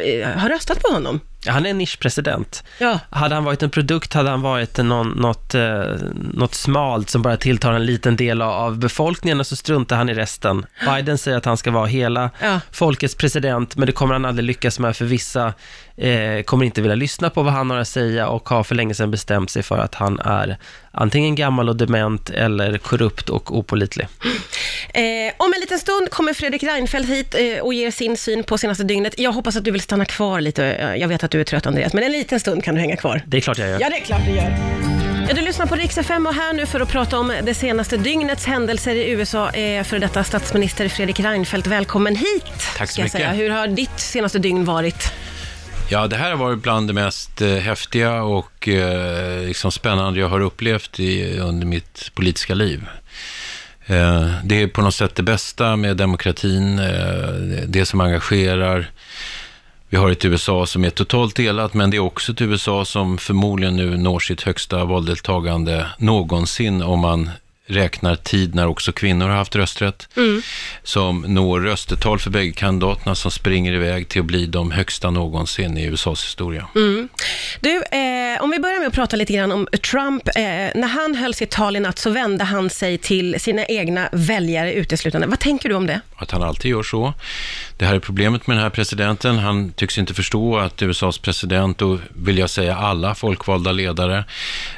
eh, 0.00 0.28
har 0.28 0.48
röstat 0.48 0.82
på 0.82 0.92
honom. 0.92 1.20
Han 1.46 1.66
är 1.66 1.70
en 1.70 1.78
nischpresident. 1.78 2.64
Ja. 2.78 2.98
Hade 3.10 3.34
han 3.34 3.44
varit 3.44 3.62
en 3.62 3.70
produkt 3.70 4.12
hade 4.14 4.30
han 4.30 4.42
varit 4.42 4.76
någon, 4.78 5.08
något, 5.08 5.54
eh, 5.54 5.82
något 6.34 6.54
smalt 6.54 7.10
som 7.10 7.22
bara 7.22 7.36
tilltar 7.36 7.72
en 7.72 7.86
liten 7.86 8.16
del 8.16 8.42
av, 8.42 8.78
befolkningen 8.78 9.40
och 9.40 9.46
så 9.46 9.56
struntar 9.56 9.96
han 9.96 10.08
i 10.08 10.14
resten. 10.14 10.66
Biden 10.86 11.18
säger 11.18 11.36
att 11.38 11.44
han 11.44 11.56
ska 11.56 11.70
vara 11.70 11.86
hela 11.86 12.30
Ja. 12.42 12.60
folkets 12.72 13.14
president, 13.14 13.76
men 13.76 13.86
det 13.86 13.92
kommer 13.92 14.12
han 14.14 14.24
aldrig 14.24 14.46
lyckas 14.46 14.78
med 14.78 14.96
för 14.96 15.04
vissa 15.04 15.52
eh, 15.96 16.42
kommer 16.44 16.64
inte 16.64 16.80
vilja 16.82 16.94
lyssna 16.94 17.30
på 17.30 17.42
vad 17.42 17.52
han 17.52 17.70
har 17.70 17.76
att 17.78 17.88
säga 17.88 18.28
och 18.28 18.48
har 18.48 18.64
för 18.64 18.74
länge 18.74 18.94
sedan 18.94 19.10
bestämt 19.10 19.50
sig 19.50 19.62
för 19.62 19.78
att 19.78 19.94
han 19.94 20.20
är 20.20 20.56
antingen 20.92 21.34
gammal 21.34 21.68
och 21.68 21.76
dement 21.76 22.30
eller 22.30 22.78
korrupt 22.78 23.28
och 23.28 23.58
opålitlig. 23.58 24.08
Eh, 24.94 25.32
om 25.36 25.52
en 25.54 25.60
liten 25.60 25.78
stund 25.78 26.10
kommer 26.10 26.34
Fredrik 26.34 26.62
Reinfeldt 26.62 27.08
hit 27.08 27.34
eh, 27.38 27.58
och 27.64 27.74
ger 27.74 27.90
sin 27.90 28.16
syn 28.16 28.44
på 28.44 28.58
senaste 28.58 28.84
dygnet. 28.84 29.14
Jag 29.18 29.32
hoppas 29.32 29.56
att 29.56 29.64
du 29.64 29.70
vill 29.70 29.80
stanna 29.80 30.04
kvar 30.04 30.40
lite. 30.40 30.64
Eh, 30.66 30.94
Jag 30.96 31.08
vet 31.08 31.24
att 31.24 31.30
du 31.30 31.35
är 31.40 31.44
trött 31.44 31.66
Andreas, 31.66 31.92
men 31.92 32.04
en 32.04 32.12
liten 32.12 32.40
stund 32.40 32.64
kan 32.64 32.74
du 32.74 32.80
hänga 32.80 32.96
kvar. 32.96 33.22
Det 33.26 33.36
är 33.36 33.40
klart 33.40 33.58
jag 33.58 33.68
gör. 33.68 33.80
Ja, 33.80 33.88
det 33.90 33.96
är 33.96 34.04
klart 34.04 34.20
du 34.26 34.32
gör. 34.32 34.56
Ja, 35.28 35.34
du 35.34 35.40
lyssnar 35.40 35.66
på 35.66 35.74
Rix 35.74 35.98
FM 35.98 36.26
och 36.26 36.34
här 36.34 36.52
nu 36.52 36.66
för 36.66 36.80
att 36.80 36.88
prata 36.88 37.18
om 37.18 37.32
det 37.42 37.54
senaste 37.54 37.96
dygnets 37.96 38.46
händelser 38.46 38.94
i 38.94 39.10
USA 39.10 39.50
är 39.50 39.82
för 39.82 39.98
detta 39.98 40.24
statsminister 40.24 40.88
Fredrik 40.88 41.20
Reinfeldt. 41.20 41.66
Välkommen 41.66 42.16
hit! 42.16 42.44
Tack 42.76 42.90
så 42.90 43.00
mycket. 43.00 43.12
Säga. 43.12 43.32
Hur 43.32 43.50
har 43.50 43.66
ditt 43.66 44.00
senaste 44.00 44.38
dygn 44.38 44.64
varit? 44.64 45.12
Ja, 45.90 46.06
det 46.06 46.16
här 46.16 46.30
har 46.30 46.36
varit 46.36 46.62
bland 46.62 46.88
det 46.88 46.92
mest 46.92 47.42
eh, 47.42 47.48
häftiga 47.48 48.22
och 48.22 48.68
eh, 48.68 49.46
liksom 49.46 49.72
spännande 49.72 50.20
jag 50.20 50.28
har 50.28 50.40
upplevt 50.40 51.00
i, 51.00 51.38
under 51.38 51.66
mitt 51.66 52.10
politiska 52.14 52.54
liv. 52.54 52.86
Eh, 53.86 54.30
det 54.44 54.62
är 54.62 54.66
på 54.66 54.82
något 54.82 54.94
sätt 54.94 55.14
det 55.14 55.22
bästa 55.22 55.76
med 55.76 55.96
demokratin, 55.96 56.78
eh, 56.78 57.28
det 57.66 57.86
som 57.86 58.00
engagerar. 58.00 58.90
Vi 59.88 59.96
har 59.96 60.10
ett 60.10 60.24
USA 60.24 60.66
som 60.66 60.84
är 60.84 60.90
totalt 60.90 61.36
delat, 61.36 61.74
men 61.74 61.90
det 61.90 61.96
är 61.96 62.00
också 62.00 62.32
ett 62.32 62.40
USA 62.40 62.84
som 62.84 63.18
förmodligen 63.18 63.76
nu 63.76 63.96
når 63.96 64.18
sitt 64.18 64.42
högsta 64.42 64.84
valdeltagande 64.84 65.86
någonsin 65.98 66.82
om 66.82 67.00
man 67.00 67.30
räknar 67.66 68.16
tid 68.16 68.54
när 68.54 68.66
också 68.66 68.92
kvinnor 68.92 69.28
har 69.28 69.36
haft 69.36 69.56
rösträtt. 69.56 70.08
Som 70.82 71.20
når 71.20 71.60
röstetal 71.60 72.18
för 72.18 72.30
bägge 72.30 72.52
kandidaterna 72.52 73.14
som 73.14 73.30
springer 73.30 73.72
iväg 73.72 74.08
till 74.08 74.20
att 74.20 74.26
bli 74.26 74.46
de 74.46 74.70
högsta 74.70 75.10
någonsin 75.10 75.78
i 75.78 75.84
USAs 75.84 76.24
historia. 76.24 76.66
Du, 77.60 77.76
eh, 77.76 78.42
om 78.42 78.50
vi 78.50 78.58
börjar 78.58 78.78
med 78.78 78.88
att 78.88 78.94
prata 78.94 79.16
lite 79.16 79.32
grann 79.32 79.52
om 79.52 79.68
Trump. 79.90 80.28
Eh, 80.28 80.42
när 80.74 80.86
han 80.86 81.14
höll 81.14 81.34
sitt 81.34 81.50
tal 81.50 81.76
i 81.76 81.80
natt 81.80 81.98
så 81.98 82.10
vände 82.10 82.44
han 82.44 82.70
sig 82.70 82.98
till 82.98 83.40
sina 83.40 83.64
egna 83.64 84.08
väljare 84.12 84.72
uteslutande. 84.72 85.26
Vad 85.26 85.38
tänker 85.38 85.68
du 85.68 85.74
om 85.74 85.86
det? 85.86 86.00
Att 86.16 86.30
han 86.30 86.42
alltid 86.42 86.70
gör 86.70 86.82
så. 86.82 87.14
Det 87.76 87.84
här 87.84 87.94
är 87.94 88.00
problemet 88.00 88.46
med 88.46 88.56
den 88.56 88.62
här 88.62 88.70
presidenten. 88.70 89.38
Han 89.38 89.72
tycks 89.72 89.98
inte 89.98 90.14
förstå 90.14 90.56
att 90.56 90.82
USAs 90.82 91.18
president 91.18 91.82
och 91.82 91.98
vill 92.08 92.38
jag 92.38 92.50
säga 92.50 92.76
alla 92.76 93.14
folkvalda 93.14 93.72
ledare, 93.72 94.24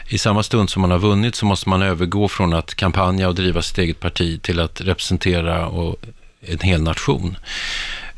i 0.09 0.19
samma 0.19 0.43
stund 0.43 0.71
som 0.71 0.83
man 0.83 0.91
har 0.91 0.99
vunnit 0.99 1.35
så 1.35 1.47
måste 1.47 1.69
man 1.69 1.83
övergå 1.83 2.29
från 2.29 2.53
att 2.53 2.75
kampanja 2.79 3.29
och 3.29 3.35
driva 3.35 3.63
sitt 3.63 3.79
eget 3.79 4.01
parti 4.01 4.43
till 4.43 4.61
att 4.61 4.81
representera 4.81 5.67
och 5.67 5.97
en 6.41 6.59
hel 6.59 6.83
nation. 6.83 7.37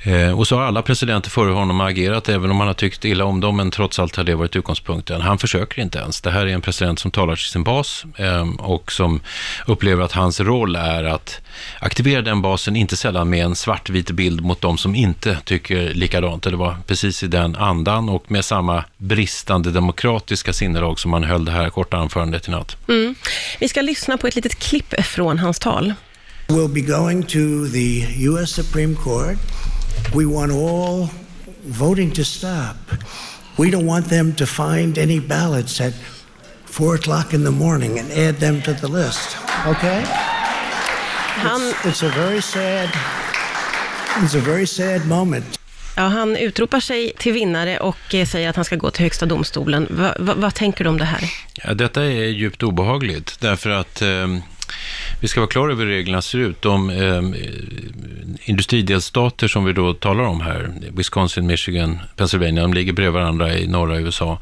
Eh, 0.02 0.38
och 0.38 0.48
så 0.48 0.56
har 0.56 0.62
alla 0.62 0.82
presidenter 0.82 1.30
före 1.30 1.52
honom 1.52 1.80
agerat, 1.80 2.28
även 2.28 2.50
om 2.50 2.56
man 2.56 2.66
har 2.66 2.74
tyckt 2.74 3.04
illa 3.04 3.24
om 3.24 3.40
dem, 3.40 3.56
men 3.56 3.70
trots 3.70 3.98
allt 3.98 4.16
har 4.16 4.24
det 4.24 4.34
varit 4.34 4.56
utgångspunkten. 4.56 5.20
Han 5.20 5.38
försöker 5.38 5.82
inte 5.82 5.98
ens. 5.98 6.20
Det 6.20 6.30
här 6.30 6.46
är 6.46 6.50
en 6.50 6.60
president 6.60 6.98
som 6.98 7.10
talar 7.10 7.36
till 7.36 7.44
sin 7.44 7.64
bas 7.64 8.04
eh, 8.16 8.48
och 8.58 8.92
som 8.92 9.20
upplever 9.66 10.04
att 10.04 10.12
hans 10.12 10.40
roll 10.40 10.76
är 10.76 11.04
att 11.04 11.40
aktivera 11.80 12.22
den 12.22 12.42
basen, 12.42 12.76
inte 12.76 12.96
sällan 12.96 13.30
med 13.30 13.44
en 13.44 13.56
svartvit 13.56 14.10
bild 14.10 14.40
mot 14.40 14.60
de 14.60 14.78
som 14.78 14.94
inte 14.94 15.38
tycker 15.44 15.94
likadant. 15.94 16.42
Det 16.42 16.56
var 16.56 16.76
precis 16.86 17.22
i 17.22 17.26
den 17.26 17.56
andan 17.56 18.08
och 18.08 18.30
med 18.30 18.44
samma 18.44 18.84
bristande 18.96 19.70
demokratiska 19.70 20.52
sinnelag 20.52 21.00
som 21.00 21.12
han 21.12 21.24
höll 21.24 21.44
det 21.44 21.52
här 21.52 21.70
korta 21.70 21.96
anförandet 21.96 22.48
i 22.48 22.50
natt. 22.50 22.76
Vi 23.60 23.68
ska 23.68 23.80
lyssna 23.80 24.16
på 24.16 24.26
ett 24.26 24.34
litet 24.34 24.58
klipp 24.58 25.04
från 25.04 25.38
hans 25.38 25.58
tal. 25.58 25.94
We'll 26.48 26.68
be 26.68 26.80
going 26.80 27.22
to 27.22 27.72
the 27.72 28.06
U.S. 28.24 28.50
Supreme 28.50 28.94
Court. 28.94 29.69
We 30.14 30.26
want 30.26 30.52
all 30.52 31.08
voting 31.64 32.12
to 32.12 32.24
stop. 32.24 32.76
We 33.58 33.70
don't 33.70 33.86
want 33.86 34.08
them 34.08 34.34
to 34.34 34.46
find 34.46 34.98
any 34.98 35.20
ballots 35.20 35.80
at 35.80 35.92
four 36.64 36.94
o'clock 36.94 37.34
in 37.34 37.44
the 37.44 37.50
morning 37.50 37.98
and 37.98 38.10
add 38.12 38.34
them 38.40 38.62
to 38.62 38.72
the 38.72 38.88
list. 38.88 39.36
Okay? 39.66 40.02
Han, 41.42 41.60
It's, 41.60 41.86
it's 41.86 42.02
a 42.02 42.08
very 42.08 42.40
sad. 42.42 42.88
It's 44.24 44.34
a 44.34 44.40
very 44.40 44.66
sad 44.66 45.06
moment. 45.06 45.58
ja, 45.96 46.02
han 46.02 46.36
utropar 46.36 46.80
sig 46.80 47.12
till 47.18 47.32
vinnare 47.32 47.78
och 47.78 48.14
eh, 48.14 48.26
säger 48.26 48.50
att 48.50 48.56
han 48.56 48.64
ska 48.64 48.76
gå 48.76 48.90
till 48.90 49.02
Högsta 49.02 49.26
domstolen. 49.26 49.86
Va, 49.90 50.14
va, 50.18 50.34
vad 50.36 50.54
tänker 50.54 50.84
du 50.84 50.90
om 50.90 50.98
det 50.98 51.04
här? 51.04 51.30
Ja, 51.64 51.74
detta 51.74 52.02
är 52.04 52.24
djupt 52.28 52.62
obehagligt, 52.62 53.36
därför 53.40 53.70
att 53.70 54.02
eh, 54.02 54.08
vi 55.20 55.28
ska 55.28 55.40
vara 55.40 55.50
klara 55.50 55.72
över 55.72 55.84
hur 55.84 55.92
reglerna 55.92 56.22
ser 56.22 56.38
ut. 56.38 56.62
De 56.62 56.90
eh, 56.90 57.22
industridelstater 58.44 59.48
som 59.48 59.64
vi 59.64 59.72
då 59.72 59.94
talar 59.94 60.24
om 60.24 60.40
här, 60.40 60.72
Wisconsin, 60.96 61.46
Michigan, 61.46 61.98
Pennsylvania, 62.16 62.62
de 62.62 62.74
ligger 62.74 62.92
bredvid 62.92 63.14
varandra 63.14 63.54
i 63.54 63.66
norra 63.66 63.98
USA. 63.98 64.38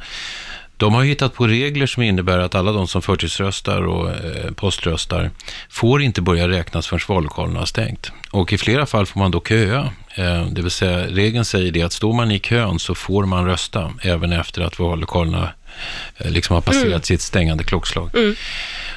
De 0.79 0.95
har 0.95 1.05
hittat 1.05 1.35
på 1.35 1.47
regler 1.47 1.87
som 1.87 2.03
innebär 2.03 2.39
att 2.39 2.55
alla 2.55 2.73
de 2.73 2.89
som 2.89 3.03
förtidsröstar 3.03 3.83
och 3.83 4.11
eh, 4.11 4.53
poströstar 4.53 5.31
får 5.69 6.03
inte 6.03 6.23
börja 6.23 6.49
räknas 6.49 6.87
förrän 6.87 7.01
vallokalerna 7.09 7.59
har 7.59 7.67
stängt. 7.67 8.13
Och 8.31 8.53
i 8.53 8.59
flera 8.59 8.87
fall 8.87 9.07
får 9.07 9.21
man 9.21 9.31
då 9.31 9.41
köa. 9.41 9.91
Eh, 10.15 10.47
det 10.47 10.63
vill 10.63 10.71
säga, 10.71 11.07
regeln 11.07 11.45
säger 11.45 11.73
det 11.73 11.83
att 11.83 11.93
står 11.93 12.13
man 12.13 12.31
i 12.31 12.39
kön 12.39 12.79
så 12.79 12.95
får 12.95 13.25
man 13.27 13.47
rösta 13.47 13.93
även 14.03 14.33
efter 14.33 14.63
att 14.63 14.79
vallokalerna 14.79 15.51
eh, 16.17 16.31
liksom 16.31 16.55
har 16.55 16.61
passerat 16.61 17.07
sitt 17.07 17.21
stängande 17.21 17.65
klockslag. 17.65 18.11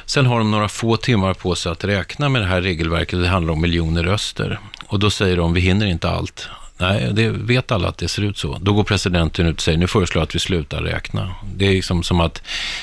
Sen 0.06 0.26
har 0.26 0.38
de 0.38 0.50
några 0.50 0.68
få 0.68 0.96
timmar 0.96 1.34
på 1.34 1.54
sig 1.54 1.72
att 1.72 1.84
räkna 1.84 2.28
med 2.28 2.42
det 2.42 2.46
här 2.46 2.60
regelverket. 2.60 3.20
Det 3.20 3.28
handlar 3.28 3.52
om 3.52 3.60
miljoner 3.60 4.02
röster. 4.02 4.58
Och 4.86 4.98
då 4.98 5.10
säger 5.10 5.36
de, 5.36 5.52
vi 5.52 5.60
hinner 5.60 5.86
inte 5.86 6.10
allt. 6.10 6.48
Nej, 6.78 7.10
det 7.12 7.28
vet 7.28 7.72
alla 7.72 7.88
att 7.88 7.98
det 7.98 8.08
ser 8.08 8.22
ut 8.22 8.38
så. 8.38 8.58
Då 8.60 8.72
går 8.72 8.84
presidenten 8.84 9.46
ut 9.46 9.56
och 9.56 9.62
säger, 9.62 9.78
nu 9.78 9.86
föreslår 9.86 10.20
jag 10.20 10.26
att 10.26 10.34
vi 10.34 10.38
slutar 10.38 10.82
räkna. 10.82 11.34
Det 11.54 11.66
är 11.66 11.72
liksom 11.72 12.02
som 12.02 12.20
att 12.20 12.42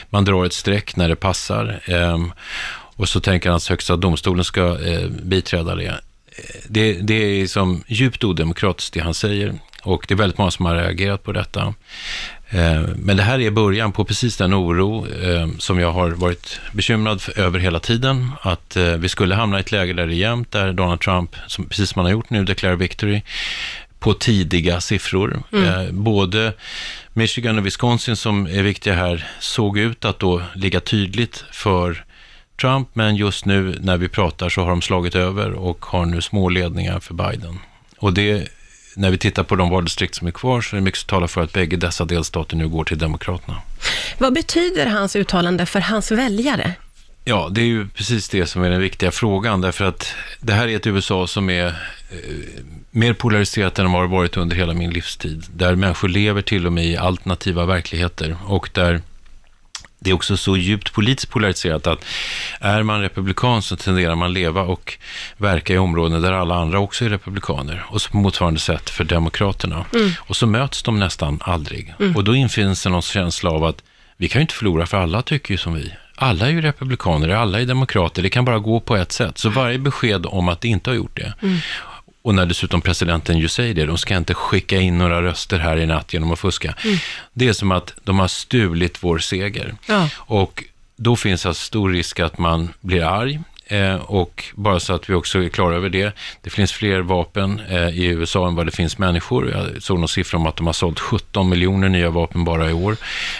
man 0.09 0.25
drar 0.25 0.45
ett 0.45 0.53
streck 0.53 0.95
när 0.95 1.09
det 1.09 1.15
passar. 1.15 1.81
Ehm, 1.85 2.31
och 2.71 3.09
så 3.09 3.19
tänker 3.19 3.49
han 3.49 3.57
att 3.57 3.67
högsta 3.67 3.95
domstolen 3.95 4.43
ska 4.43 4.79
eh, 4.79 5.07
biträda 5.09 5.75
det. 5.75 5.99
Det. 6.67 6.93
Det 6.93 7.13
är 7.13 7.47
som 7.47 7.83
djupt 7.87 8.23
odemokratiskt 8.23 8.93
det 8.93 8.99
han 8.99 9.13
säger. 9.13 9.53
Och 9.83 10.05
det 10.07 10.13
är 10.13 10.17
väldigt 10.17 10.37
många 10.37 10.51
som 10.51 10.65
har 10.65 10.75
reagerat 10.75 11.23
på 11.23 11.31
detta. 11.31 11.73
Eh, 12.49 12.81
Men 12.95 13.17
det 13.17 13.23
här 13.23 13.39
är 13.39 13.51
början 13.51 13.91
på 13.91 14.05
precis 14.05 14.37
den 14.37 14.53
oro 14.53 15.07
eh, 15.07 15.47
som 15.57 15.79
jag 15.79 15.91
har 15.91 16.09
varit 16.09 16.59
bekymrad 16.71 17.21
över 17.35 17.59
hela 17.59 17.79
tiden. 17.79 18.31
Att 18.41 18.75
eh, 18.75 18.83
vi 18.83 19.09
skulle 19.09 19.35
hamna 19.35 19.57
i 19.57 19.59
ett 19.59 19.71
läge 19.71 19.93
där 19.93 20.07
det 20.07 20.13
är 20.13 20.17
jämnt, 20.17 20.51
där 20.51 20.73
Donald 20.73 21.01
Trump, 21.01 21.35
som, 21.47 21.65
precis 21.65 21.89
som 21.89 21.99
han 21.99 22.05
har 22.05 22.11
gjort 22.11 22.29
nu, 22.29 22.43
deklarerar 22.43 22.77
victory 22.77 23.21
på 23.99 24.13
tidiga 24.13 24.81
siffror. 24.81 25.43
Eh, 25.53 25.91
både 25.91 26.53
Michigan 27.13 27.57
och 27.57 27.65
Wisconsin 27.65 28.15
som 28.15 28.47
är 28.47 28.63
viktiga 28.63 28.93
här 28.93 29.27
såg 29.39 29.77
ut 29.77 30.05
att 30.05 30.19
då 30.19 30.41
ligga 30.55 30.79
tydligt 30.79 31.43
för 31.51 32.05
Trump, 32.61 32.87
men 32.93 33.15
just 33.15 33.45
nu 33.45 33.77
när 33.81 33.97
vi 33.97 34.09
pratar 34.09 34.49
så 34.49 34.61
har 34.61 34.69
de 34.69 34.81
slagit 34.81 35.15
över 35.15 35.51
och 35.51 35.85
har 35.85 36.05
nu 36.05 36.21
små 36.21 36.49
ledningar 36.49 36.99
för 36.99 37.13
Biden. 37.13 37.59
Och 37.97 38.13
det, 38.13 38.47
när 38.95 39.11
vi 39.11 39.17
tittar 39.17 39.43
på 39.43 39.55
de 39.55 39.69
valdistrikt 39.69 40.15
som 40.15 40.27
är 40.27 40.31
kvar 40.31 40.61
så 40.61 40.75
är 40.75 40.79
det 40.79 40.83
mycket 40.83 40.99
som 40.99 41.07
talar 41.07 41.27
för 41.27 41.41
att 41.41 41.53
bägge 41.53 41.77
dessa 41.77 42.05
delstater 42.05 42.55
nu 42.55 42.67
går 42.67 42.83
till 42.83 42.97
Demokraterna. 42.97 43.61
Vad 44.17 44.33
betyder 44.33 44.85
hans 44.85 45.15
uttalande 45.15 45.65
för 45.65 45.79
hans 45.79 46.11
väljare? 46.11 46.73
Ja, 47.25 47.49
det 47.51 47.61
är 47.61 47.65
ju 47.65 47.87
precis 47.87 48.29
det 48.29 48.45
som 48.45 48.63
är 48.63 48.69
den 48.69 48.81
viktiga 48.81 49.11
frågan, 49.11 49.61
därför 49.61 49.85
att 49.85 50.13
det 50.39 50.53
här 50.53 50.67
är 50.67 50.75
ett 50.75 50.87
USA 50.87 51.27
som 51.27 51.49
är 51.49 51.67
eh, 51.67 51.73
mer 52.91 53.13
polariserat 53.13 53.79
än 53.79 53.91
vad 53.91 54.01
det 54.01 54.07
har 54.07 54.17
varit 54.17 54.37
under 54.37 54.55
hela 54.55 54.73
min 54.73 54.89
livstid, 54.89 55.43
där 55.55 55.75
människor 55.75 56.07
lever 56.07 56.41
till 56.41 56.65
och 56.65 56.73
med 56.73 56.85
i 56.85 56.97
alternativa 56.97 57.65
verkligheter 57.65 58.37
och 58.45 58.69
där 58.73 59.01
det 59.99 60.09
är 60.09 60.13
också 60.13 60.37
så 60.37 60.57
djupt 60.57 60.93
politiskt 60.93 61.31
polariserat 61.31 61.87
att 61.87 62.05
är 62.59 62.83
man 62.83 63.01
republikan 63.01 63.61
så 63.61 63.75
tenderar 63.75 64.15
man 64.15 64.33
leva 64.33 64.61
och 64.61 64.97
verka 65.37 65.73
i 65.73 65.77
områden 65.77 66.21
där 66.21 66.31
alla 66.31 66.55
andra 66.55 66.79
också 66.79 67.05
är 67.05 67.09
republikaner. 67.09 67.85
Och 67.87 68.01
så 68.01 68.09
på 68.09 68.17
motsvarande 68.17 68.59
sätt 68.59 68.89
för 68.89 69.03
demokraterna. 69.03 69.85
Och 70.19 70.35
så 70.35 70.47
möts 70.47 70.83
de 70.83 70.99
nästan 70.99 71.39
aldrig. 71.41 71.93
Och 72.15 72.23
då 72.23 72.35
infinner 72.35 72.73
sig 72.73 72.91
någon 72.91 73.01
känsla 73.01 73.49
av 73.49 73.63
att 73.63 73.83
vi 74.17 74.29
kan 74.29 74.39
ju 74.39 74.41
inte 74.41 74.53
förlora 74.53 74.85
för 74.85 74.97
alla 74.97 75.21
tycker 75.21 75.51
ju 75.51 75.57
som 75.57 75.73
vi. 75.73 75.93
Alla 76.15 76.45
är 76.47 76.51
ju 76.51 76.61
republikaner, 76.61 77.29
alla 77.29 77.61
är 77.61 77.65
demokrater, 77.65 78.21
det 78.21 78.29
kan 78.29 78.45
bara 78.45 78.59
gå 78.59 78.79
på 78.79 78.95
ett 78.95 79.11
sätt. 79.11 79.37
Så 79.37 79.49
varje 79.49 79.77
besked 79.79 80.25
om 80.25 80.49
att 80.49 80.61
det 80.61 80.67
inte 80.67 80.89
har 80.89 80.95
gjort 80.95 81.15
det. 81.17 81.33
Och 82.21 82.35
när 82.35 82.45
dessutom 82.45 82.81
presidenten 82.81 83.37
ju 83.37 83.47
säger 83.47 83.73
det, 83.73 83.85
de 83.85 83.97
ska 83.97 84.17
inte 84.17 84.33
skicka 84.33 84.79
in 84.79 84.97
några 84.97 85.21
röster 85.21 85.59
här 85.59 85.77
i 85.77 85.85
natt 85.85 86.13
genom 86.13 86.31
att 86.31 86.39
fuska. 86.39 86.75
Det 87.33 87.47
är 87.47 87.53
som 87.53 87.71
att 87.71 87.93
de 88.03 88.19
har 88.19 88.27
stulit 88.27 89.03
vår 89.03 89.19
seger. 89.19 89.75
Ja. 89.85 90.09
Och 90.15 90.63
då 90.95 91.15
finns 91.15 91.45
alltså 91.45 91.63
stor 91.63 91.89
risk 91.89 92.19
att 92.19 92.37
man 92.37 92.73
blir 92.81 93.03
arg. 93.03 93.39
Eh, 93.69 93.95
och 93.95 94.43
bara 94.55 94.79
så 94.79 94.93
att 94.93 95.09
vi 95.09 95.13
också 95.13 95.43
är 95.43 95.49
klara 95.49 95.75
över 95.75 95.89
det, 95.89 96.13
det 96.41 96.49
finns 96.49 96.71
fler 96.71 96.99
vapen 96.99 97.61
eh, 97.69 97.89
i 97.89 98.05
USA 98.05 98.47
än 98.47 98.55
vad 98.55 98.65
det 98.65 98.71
finns 98.71 98.97
människor. 98.97 99.51
Jag 99.51 99.83
såg 99.83 99.99
någon 99.99 100.07
siffra 100.07 100.37
om 100.37 100.45
att 100.45 100.55
de 100.55 100.65
har 100.65 100.73
sålt 100.73 100.99
17 100.99 101.49
miljoner 101.49 101.89
nya 101.89 102.09
vapen 102.09 102.43
bara 102.43 102.69
i 102.69 102.73
år. 102.73 102.97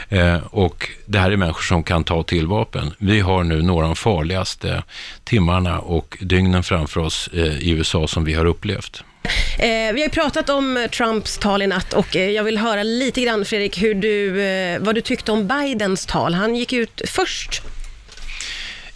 Eh, 0.10 0.38
och 0.52 0.90
det 1.06 1.20
här 1.20 1.32
är 1.32 1.38
människor 1.38 1.62
som 1.62 1.84
kan 1.84 2.04
ta 2.04 2.24
till 2.24 2.48
vapen. 2.48 2.94
Vi 2.98 3.20
har 3.20 3.44
nu 3.44 3.62
några 3.62 3.86
av 3.86 3.90
de 3.90 3.96
farligaste 3.96 4.84
timmarna 5.24 5.80
och 5.80 6.18
dygnen 6.22 6.64
framför 6.64 7.02
oss 7.02 7.30
eh, 7.34 7.60
i 7.60 7.70
USA 7.70 8.08
som 8.08 8.26
vi 8.26 8.34
har 8.34 8.46
upplevt. 8.46 9.04
Eh, 9.60 9.94
vi 9.94 10.02
har 10.02 10.08
ju 10.08 10.10
pratat 10.10 10.50
om 10.50 10.88
Trumps 10.98 11.38
tal 11.38 11.62
i 11.62 11.68
natt 11.68 11.94
och 11.94 12.16
eh, 12.16 12.30
jag 12.30 12.44
vill 12.44 12.58
höra 12.58 12.84
lite 12.84 13.22
grann, 13.22 13.46
Fredrik, 13.46 13.82
hur 13.84 13.94
du, 13.94 14.42
eh, 14.42 14.80
vad 14.80 14.96
du 14.96 15.02
tyckte 15.02 15.32
om 15.32 15.48
Bidens 15.48 16.06
tal. 16.06 16.34
Han 16.34 16.56
gick 16.56 16.74
ut 16.74 17.02
först. 17.08 17.62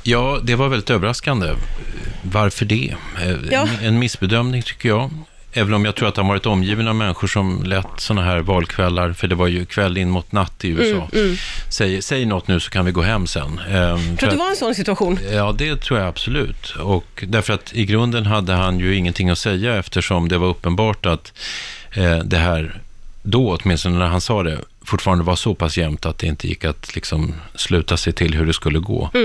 Ja, 0.04 0.40
det 0.44 0.56
var 0.56 0.70
väldigt 0.70 0.90
överraskande. 0.90 1.50
Varför 2.22 2.66
det? 2.66 2.96
Eh, 3.24 3.36
Ja. 3.52 3.68
En 3.82 4.00
missbedömning 4.00 4.62
tycker 4.62 4.90
jag. 4.90 5.10
Även 5.56 5.74
om 5.74 5.86
jag 5.86 5.96
tror 5.96 6.08
att 6.10 6.18
han 6.18 6.28
varit 6.28 6.46
omgiven 6.46 6.88
av 6.88 6.96
människor 6.96 7.28
som 7.28 7.64
lett 7.64 7.88
sådana 7.98 8.26
här 8.26 8.40
valkvällar, 8.40 9.14
för 9.14 9.28
det 9.28 9.36
var 9.36 9.48
ju 9.48 9.66
kväll 9.66 9.98
in 9.98 10.10
mot 10.10 10.32
natt 10.32 10.66
i 10.66 10.70
USA. 10.70 11.10
Säg, 11.70 12.02
säg 12.02 12.26
något 12.26 12.48
nu 12.48 12.60
så 12.60 12.70
kan 12.70 12.86
vi 12.86 12.92
gå 12.92 13.02
hem 13.02 13.28
sen. 13.28 13.60
Ehm, 13.60 13.98
Tror 13.98 14.18
du 14.20 14.26
att 14.26 14.32
det 14.32 14.38
var 14.38 14.50
en 14.50 14.56
sån 14.56 14.76
situation? 14.76 15.20
Ja, 15.32 15.52
det 15.58 15.82
tror 15.82 16.00
jag 16.00 16.08
absolut. 16.08 16.70
Och 16.70 17.24
därför 17.28 17.54
att 17.54 17.74
i 17.74 17.86
grunden 17.86 18.26
hade 18.26 18.54
han 18.54 18.80
ju 18.80 18.96
ingenting 18.96 19.30
att 19.30 19.38
säga 19.40 19.76
eftersom 19.76 20.28
det 20.30 20.38
var 20.38 20.48
uppenbart 20.48 21.06
att 21.06 21.34
eh, 21.94 22.18
det 22.18 22.38
här, 22.38 22.80
då 23.24 23.58
åtminstone 23.64 23.98
när 24.00 24.06
han 24.08 24.22
sa 24.22 24.44
det, 24.44 24.58
fortfarande 24.86 25.24
var 25.24 25.36
så 25.36 25.56
pass 25.56 25.78
jämnt 25.78 26.06
att 26.06 26.18
det 26.18 26.28
inte 26.28 26.48
gick 26.48 26.66
att 26.66 26.96
liksom 26.96 27.34
sluta 27.56 27.98
sig 27.98 28.14
till 28.14 28.34
hur 28.34 28.46
det 28.46 28.54
skulle 28.54 28.80
gå. 28.80 29.10
Eh, 29.14 29.22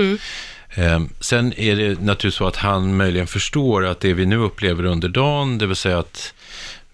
Ehm, 0.75 1.09
sen 1.19 1.53
är 1.59 1.75
det 1.75 1.89
naturligtvis 1.89 2.33
så 2.33 2.47
att 2.47 2.55
han 2.55 2.97
möjligen 2.97 3.27
förstår 3.27 3.85
att 3.85 3.99
det 3.99 4.13
vi 4.13 4.25
nu 4.25 4.37
upplever 4.37 4.83
under 4.83 5.09
dagen, 5.09 5.57
det 5.57 5.67
vill 5.67 5.75
säga 5.75 5.99
att 5.99 6.33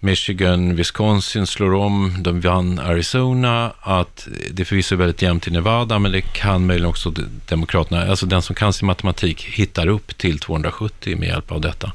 Michigan, 0.00 0.76
Wisconsin 0.76 1.46
slår 1.46 1.74
om, 1.74 2.14
de 2.18 2.40
vann 2.40 2.78
Arizona, 2.78 3.72
att 3.80 4.28
det 4.50 4.64
förvisso 4.64 4.94
är 4.94 4.96
väldigt 4.98 5.22
jämnt 5.22 5.48
i 5.48 5.50
Nevada, 5.50 5.98
men 5.98 6.12
det 6.12 6.20
kan 6.20 6.66
möjligen 6.66 6.88
också 6.90 7.10
de- 7.10 7.22
Demokraterna, 7.48 8.10
alltså 8.10 8.26
den 8.26 8.42
som 8.42 8.54
kan 8.54 8.72
sin 8.72 8.86
matematik, 8.86 9.44
hittar 9.44 9.86
upp 9.86 10.18
till 10.18 10.38
270 10.38 11.16
med 11.18 11.28
hjälp 11.28 11.52
av 11.52 11.60
detta. 11.60 11.92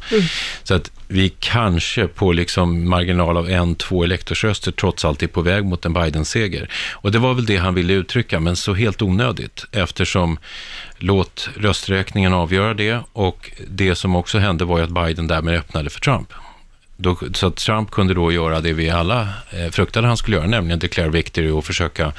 Så 0.63 0.73
att 0.73 0.91
vi 1.07 1.29
kanske 1.39 2.07
på 2.07 2.31
liksom 2.31 2.89
marginal 2.89 3.37
av 3.37 3.49
en, 3.49 3.75
två 3.75 4.03
elektorsröster 4.03 4.71
trots 4.71 5.05
allt 5.05 5.23
är 5.23 5.27
på 5.27 5.41
väg 5.41 5.65
mot 5.65 5.85
en 5.85 5.93
Biden-seger. 5.93 6.69
Och 6.93 7.11
det 7.11 7.19
var 7.19 7.33
väl 7.33 7.45
det 7.45 7.57
han 7.57 7.73
ville 7.73 7.93
uttrycka, 7.93 8.39
men 8.39 8.55
så 8.55 8.73
helt 8.73 9.01
onödigt 9.01 9.65
eftersom 9.71 10.37
låt 10.97 11.49
rösträkningen 11.57 12.33
avgöra 12.33 12.73
det 12.73 12.99
och 13.13 13.51
det 13.67 13.95
som 13.95 14.15
också 14.15 14.37
hände 14.37 14.65
var 14.65 14.77
ju 14.77 14.83
att 14.83 14.89
Biden 15.05 15.27
därmed 15.27 15.55
öppnade 15.59 15.89
för 15.89 15.99
Trump. 15.99 16.33
Då, 17.01 17.17
så 17.33 17.47
att 17.47 17.55
Trump 17.55 17.91
kunde 17.91 18.13
då 18.13 18.31
göra 18.31 18.61
det 18.61 18.73
vi 18.73 18.89
alla 18.89 19.27
eh, 19.49 19.71
fruktade 19.71 20.07
han 20.07 20.17
skulle 20.17 20.37
göra, 20.37 20.47
nämligen 20.47 20.79
declare 20.79 21.09
victory 21.09 21.49
och 21.49 21.65
försöka 21.65 22.13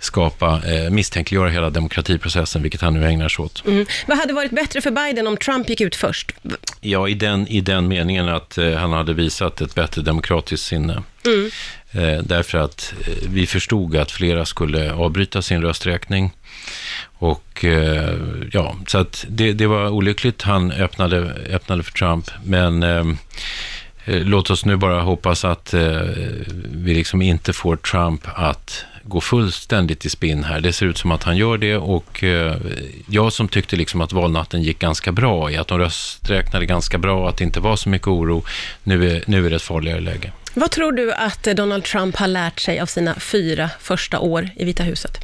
skapa, 0.00 0.60
eh, 0.66 0.90
misstänkliggöra 0.90 1.48
hela 1.48 1.70
demokratiprocessen, 1.70 2.62
vilket 2.62 2.80
han 2.80 2.94
nu 2.94 3.06
ägnar 3.06 3.28
sig 3.28 3.44
åt. 3.44 3.66
Mm. 3.66 3.86
Vad 4.06 4.18
hade 4.18 4.32
varit 4.32 4.50
bättre 4.50 4.80
för 4.80 4.90
Biden 4.90 5.26
om 5.26 5.36
Trump 5.36 5.68
gick 5.68 5.80
ut 5.80 5.96
först? 5.96 6.32
Ja, 6.80 7.08
i 7.08 7.14
den, 7.14 7.48
i 7.48 7.60
den 7.60 7.88
meningen 7.88 8.28
att 8.28 8.58
eh, 8.58 8.72
han 8.72 8.92
hade 8.92 9.14
visat 9.14 9.60
ett 9.60 9.74
bättre 9.74 10.02
demokratiskt 10.02 10.66
sinne. 10.66 11.02
Eh, 11.92 12.22
därför 12.22 12.58
att 12.58 12.94
eh, 13.00 13.28
vi 13.28 13.46
förstod 13.46 13.96
att 13.96 14.10
flera 14.10 14.46
skulle 14.46 14.92
avbryta 14.92 15.42
sin 15.42 15.62
rösträkning. 15.62 16.32
Och 17.18 17.64
eh, 17.64 18.18
ja, 18.52 18.76
så 18.86 18.98
att 18.98 19.24
det, 19.28 19.52
det 19.52 19.66
var 19.66 19.88
olyckligt. 19.88 20.42
Han 20.42 20.72
öppnade, 20.72 21.18
öppnade 21.50 21.82
för 21.82 21.92
Trump, 21.92 22.30
men 22.44 22.82
eh, 22.82 23.04
låt 24.04 24.50
oss 24.50 24.64
nu 24.64 24.76
bara 24.76 25.00
hoppas 25.00 25.44
att 25.44 25.74
eh, 25.74 26.00
vi 26.64 26.94
liksom 26.94 27.22
inte 27.22 27.52
får 27.52 27.76
Trump 27.76 28.22
att 28.34 28.84
gå 29.04 29.20
fullständigt 29.20 30.04
i 30.04 30.10
spinn 30.10 30.44
här. 30.44 30.60
Det 30.60 30.72
ser 30.72 30.86
ut 30.86 30.98
som 30.98 31.10
att 31.10 31.22
han 31.22 31.36
gör 31.36 31.58
det 31.58 31.76
och 31.76 32.24
eh, 32.24 32.56
jag 33.08 33.32
som 33.32 33.48
tyckte 33.48 33.76
liksom 33.76 34.00
att 34.00 34.12
valnatten 34.12 34.62
gick 34.62 34.78
ganska 34.78 35.12
bra 35.12 35.50
i 35.50 35.56
att 35.56 35.68
de 35.68 35.78
rösträknade 35.78 36.66
ganska 36.66 36.98
bra, 36.98 37.28
att 37.28 37.36
det 37.36 37.44
inte 37.44 37.60
var 37.60 37.76
så 37.76 37.88
mycket 37.88 38.08
oro. 38.08 38.44
Nu 38.82 39.10
är, 39.10 39.24
nu 39.26 39.46
är 39.46 39.50
det 39.50 39.56
ett 39.56 39.62
farligare 39.62 40.00
läge. 40.00 40.32
Vad 40.54 40.70
tror 40.70 40.92
du 40.92 41.12
att 41.12 41.46
eh, 41.46 41.54
Donald 41.54 41.84
Trump 41.84 42.16
har 42.16 42.26
lärt 42.26 42.60
sig 42.60 42.80
av 42.80 42.86
sina 42.86 43.14
fyra 43.14 43.70
första 43.80 44.18
år 44.18 44.50
i 44.56 44.64
Vita 44.64 44.82
huset? 44.82 45.18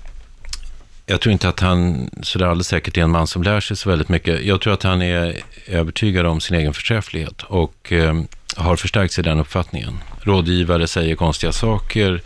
Jag 1.06 1.20
tror 1.20 1.32
inte 1.32 1.48
att 1.48 1.60
han 1.60 2.10
så 2.22 2.38
där 2.38 2.46
alldeles 2.46 2.68
säkert 2.68 2.96
är 2.96 3.02
en 3.02 3.10
man 3.10 3.26
som 3.26 3.42
lär 3.42 3.60
sig 3.60 3.76
så 3.76 3.90
väldigt 3.90 4.08
mycket. 4.08 4.44
Jag 4.44 4.60
tror 4.60 4.72
att 4.72 4.82
han 4.82 5.02
är 5.02 5.36
övertygad 5.66 6.26
om 6.26 6.40
sin 6.40 6.56
egen 6.56 6.74
förträfflighet 6.74 7.42
och 7.42 7.92
eh, 7.92 8.14
har 8.58 8.76
förstärkts 8.76 9.18
i 9.18 9.22
den 9.22 9.40
uppfattningen. 9.40 9.98
Rådgivare 10.22 10.86
säger 10.86 11.14
konstiga 11.14 11.52
saker. 11.52 12.22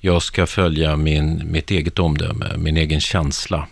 Jag 0.00 0.22
ska 0.22 0.46
följa 0.46 0.96
min, 0.96 1.42
mitt 1.52 1.70
eget 1.70 1.98
omdöme, 1.98 2.56
min 2.56 2.76
egen 2.76 3.00
känsla. 3.00 3.66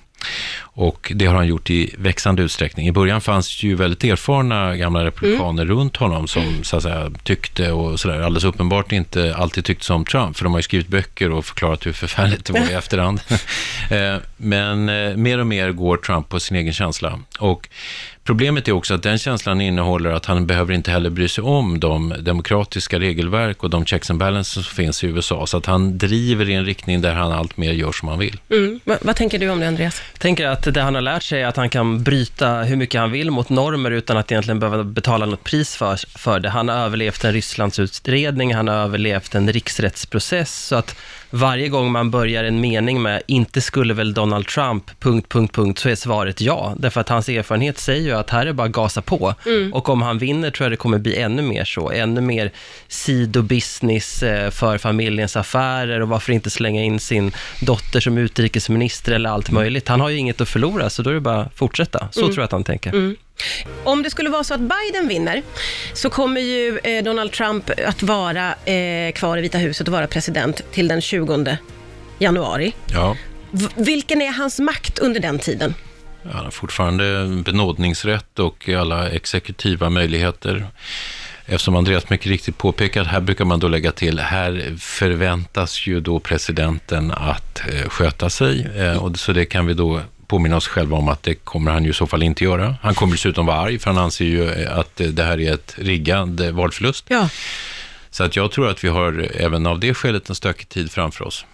Och 0.75 1.13
det 1.15 1.27
har 1.27 1.35
han 1.35 1.47
gjort 1.47 1.71
i 1.71 1.95
växande 1.99 2.43
utsträckning. 2.43 2.89
I 2.89 2.93
början 2.93 3.21
fanns 3.21 3.63
ju 3.63 3.75
väldigt 3.75 4.05
erfarna 4.05 4.77
gamla 4.77 5.05
republikaner 5.05 5.65
runt 5.65 5.97
honom 5.97 6.29
som 6.29 6.65
så 6.65 6.77
att 6.77 6.83
säga, 6.83 7.11
tyckte 7.23 7.73
och 7.73 8.01
sådär 8.01 8.21
alldeles 8.21 8.45
uppenbart 8.45 8.93
inte 8.93 9.35
alltid 9.35 9.65
tyckte 9.65 9.85
som 9.85 10.05
Trump, 10.05 10.37
för 10.37 10.45
de 10.45 10.53
har 10.53 10.59
ju 10.59 10.63
skrivit 10.63 10.89
böcker 10.89 11.31
och 11.31 11.45
förklarat 11.45 11.87
hur 11.87 11.93
förfärligt 11.93 12.45
det 12.45 12.53
var 12.53 12.71
i 12.71 12.73
efterhand. 12.75 13.21
Eh, 13.91 14.17
Men 14.37 14.89
eh, 14.89 15.17
mer 15.17 15.39
och 15.39 15.47
mer 15.47 15.73
går 15.73 15.97
Trump 15.97 16.29
på 16.29 16.41
sin 16.41 16.57
egen 16.57 16.73
känsla. 16.73 17.21
Och 17.39 17.69
Problemet 18.25 18.69
är 18.69 18.73
också 18.73 18.95
att 18.95 19.03
den 19.03 19.19
känslan 19.19 19.61
innehåller 19.61 20.11
att 20.11 20.27
han 20.27 20.47
behöver 20.47 20.75
inte 20.75 20.91
heller 20.91 21.11
bry 21.11 21.29
sig 21.29 21.45
om 21.45 21.81
de 21.81 22.15
demokratiska 22.21 23.01
regelverk 23.01 23.63
och 23.63 23.71
de 23.71 23.85
checks 23.87 24.11
and 24.11 24.19
balances 24.19 24.53
som 24.53 24.75
finns 24.75 25.05
i 25.05 25.07
USA. 25.07 25.47
Så 25.47 25.57
att 25.57 25.67
han 25.67 25.99
driver 25.99 26.49
i 26.49 26.55
en 26.55 26.65
riktning 26.65 27.01
där 27.01 27.15
han 27.15 27.33
allt 27.33 27.57
mer 27.57 27.73
gör 27.73 27.93
som 27.93 28.09
han 28.09 28.19
vill. 28.19 28.41
Mm. 28.51 28.81
Va, 28.85 28.99
vad 29.03 29.17
tänker 29.17 29.39
du 29.39 29.51
om 29.51 29.61
det, 29.61 29.69
Andreas? 29.69 30.03
Jag 30.13 30.21
tänker 30.21 30.47
att 30.47 30.62
det 30.71 30.81
han 30.81 30.95
har 30.95 31.03
lärt 31.03 31.23
sig 31.23 31.43
är 31.43 31.47
att 31.47 31.57
han 31.57 31.71
kan 31.71 32.03
bryta 32.03 32.63
hur 32.63 32.77
mycket 32.77 33.01
han 33.01 33.11
vill 33.11 33.31
mot 33.31 33.49
normer 33.49 33.91
utan 33.91 34.17
att 34.17 34.33
egentligen 34.33 34.61
behöva 34.61 34.85
betala 34.85 35.27
något 35.27 35.45
pris 35.45 35.77
för, 35.77 36.19
för 36.19 36.41
det. 36.41 36.49
Han 36.51 36.69
har 36.69 36.77
överlevt 36.77 37.25
en 37.25 37.33
Rysslandsutredning, 37.33 38.55
han 38.55 38.69
har 38.69 38.75
överlevt 38.75 39.35
en 39.35 39.53
riksrättsprocess, 39.53 40.67
så 40.67 40.77
att 40.77 40.97
varje 41.33 41.69
gång 41.69 41.93
man 41.93 42.11
börjar 42.11 42.45
en 42.45 42.61
mening 42.61 43.03
med 43.03 43.23
“inte 43.27 43.61
skulle 43.61 43.95
väl 43.95 44.15
Donald 44.15 44.47
Trump...” 44.47 44.91
punkt, 45.01 45.29
punkt, 45.29 45.55
punkt, 45.55 45.79
så 45.79 45.89
är 45.89 45.95
svaret 45.95 46.41
ja. 46.41 46.75
Därför 46.79 47.01
att 47.01 47.09
hans 47.09 47.29
erfarenhet 47.29 47.79
säger 47.79 48.03
ju 48.03 48.13
att 48.13 48.31
här 48.31 48.47
är 48.47 48.53
bara 48.53 48.67
att 48.67 48.73
gasa 48.73 49.03
på. 49.03 49.35
Och 49.73 49.89
om 49.89 50.03
han 50.03 50.19
vinner 50.19 50.51
tror 50.51 50.65
jag 50.65 50.73
det 50.73 50.77
kommer 50.77 50.99
bli 50.99 51.17
ännu 51.17 51.43
mer 51.43 51.65
så. 51.65 51.91
Ännu 51.91 52.21
mer 52.21 52.51
sidobusiness 52.89 54.23
eh, 54.23 54.51
för 54.51 54.79
familjens 54.79 55.37
affärer 55.37 56.01
och 56.01 56.09
varför 56.09 56.33
inte 56.33 56.51
slänga 56.51 56.83
in 56.83 57.01
sin 57.01 57.33
dotter 57.61 58.01
som 58.01 58.19
utrikesminister 58.19 59.13
eller 59.13 59.31
allt 59.31 59.51
möjligt. 59.51 59.89
Han 59.89 60.01
har 60.01 60.09
ju 60.09 60.17
inget 60.17 60.41
att 60.41 60.49
förlora, 60.49 60.91
så 60.91 61.03
då 61.03 61.11
är 61.11 61.15
det 61.15 61.21
bara 61.21 61.41
att 61.41 61.55
fortsätta. 61.55 62.09
Så 62.11 62.21
tror 62.21 62.39
jag 62.39 62.45
att 62.45 62.53
han 62.53 62.65
tänker. 62.65 63.15
Om 63.85 64.03
det 64.03 64.11
skulle 64.11 64.31
vara 64.31 64.45
så 64.45 64.55
att 64.55 64.61
Biden 64.61 65.09
vinner, 65.09 65.43
så 65.95 66.11
kommer 66.11 66.41
ju 66.41 66.79
eh, 66.85 67.05
Donald 67.05 67.33
Trump 67.33 67.71
att 67.87 68.03
vara 68.03 68.55
eh, 68.65 69.13
kvar 69.13 69.39
i 69.39 69.41
Vita 69.41 69.59
huset 69.59 69.89
och 69.89 69.93
vara 69.93 70.07
president 70.07 70.61
till 70.73 70.89
den 70.89 71.01
20 71.01 71.57
januari. 72.19 72.75
Ja. 72.93 73.17
V- 73.51 73.69
vilken 73.77 74.23
är 74.23 74.33
hans 74.33 74.59
makt 74.61 74.99
under 74.99 75.21
den 75.21 75.39
tiden? 75.39 75.75
Han 76.33 76.45
har 76.45 76.51
fortfarande 76.51 77.27
benådningsrätt 77.45 78.39
och 78.39 78.69
alla 78.69 79.09
exekutiva 79.11 79.91
möjligheter. 79.91 80.67
Eftersom 81.47 81.77
Andreas 81.77 82.11
mycket 82.11 82.27
riktigt 82.27 82.59
påpekar, 82.59 83.05
här 83.05 83.21
brukar 83.21 83.45
man 83.45 83.61
då 83.61 83.69
lägga 83.69 83.93
till, 83.93 84.19
här 84.19 84.77
förväntas 84.79 85.87
ju 85.87 86.01
då 86.01 86.19
presidenten 86.21 87.11
att 87.11 87.61
eh, 87.69 87.89
sköta 87.89 88.31
sig. 88.31 88.67
Och 89.01 89.19
så 89.19 89.33
det 89.33 89.45
kan 89.45 89.67
vi 89.67 89.75
då 89.75 90.01
påminna 90.33 90.57
oss 90.57 90.69
själva 90.69 90.97
om 90.97 91.09
att 91.09 91.23
det 91.23 91.35
kommer 91.35 91.71
han 91.73 91.85
ju 91.85 91.91
i 91.91 91.93
så 91.93 92.07
fall 92.07 92.23
inte 92.23 92.45
göra. 92.45 92.77
Han 92.83 92.95
kommer 92.95 93.13
dessutom 93.13 93.47
vara 93.47 93.57
arg, 93.57 93.79
för 93.79 93.91
han 93.91 93.99
anser 93.99 94.25
ju 94.25 94.51
eh, 94.51 94.79
att 94.79 95.01
eh, 95.01 95.07
det 95.07 95.25
här 95.25 95.41
är 95.41 95.55
ett 95.55 95.75
riggad 95.79 96.41
eh, 96.41 96.51
valförlust. 96.51 97.05
Ja. 97.09 97.29
Så 98.11 98.25
att 98.25 98.37
jag 98.37 98.53
tror 98.53 98.69
att 98.69 98.85
vi 98.85 98.89
har 98.89 99.31
även 99.35 99.67
av 99.67 99.81
det 99.81 99.95
skälet 99.95 100.29
en 100.29 100.35
stökig 100.35 100.69
tid 100.69 100.91
framför 100.91 101.25
oss. 101.25 101.45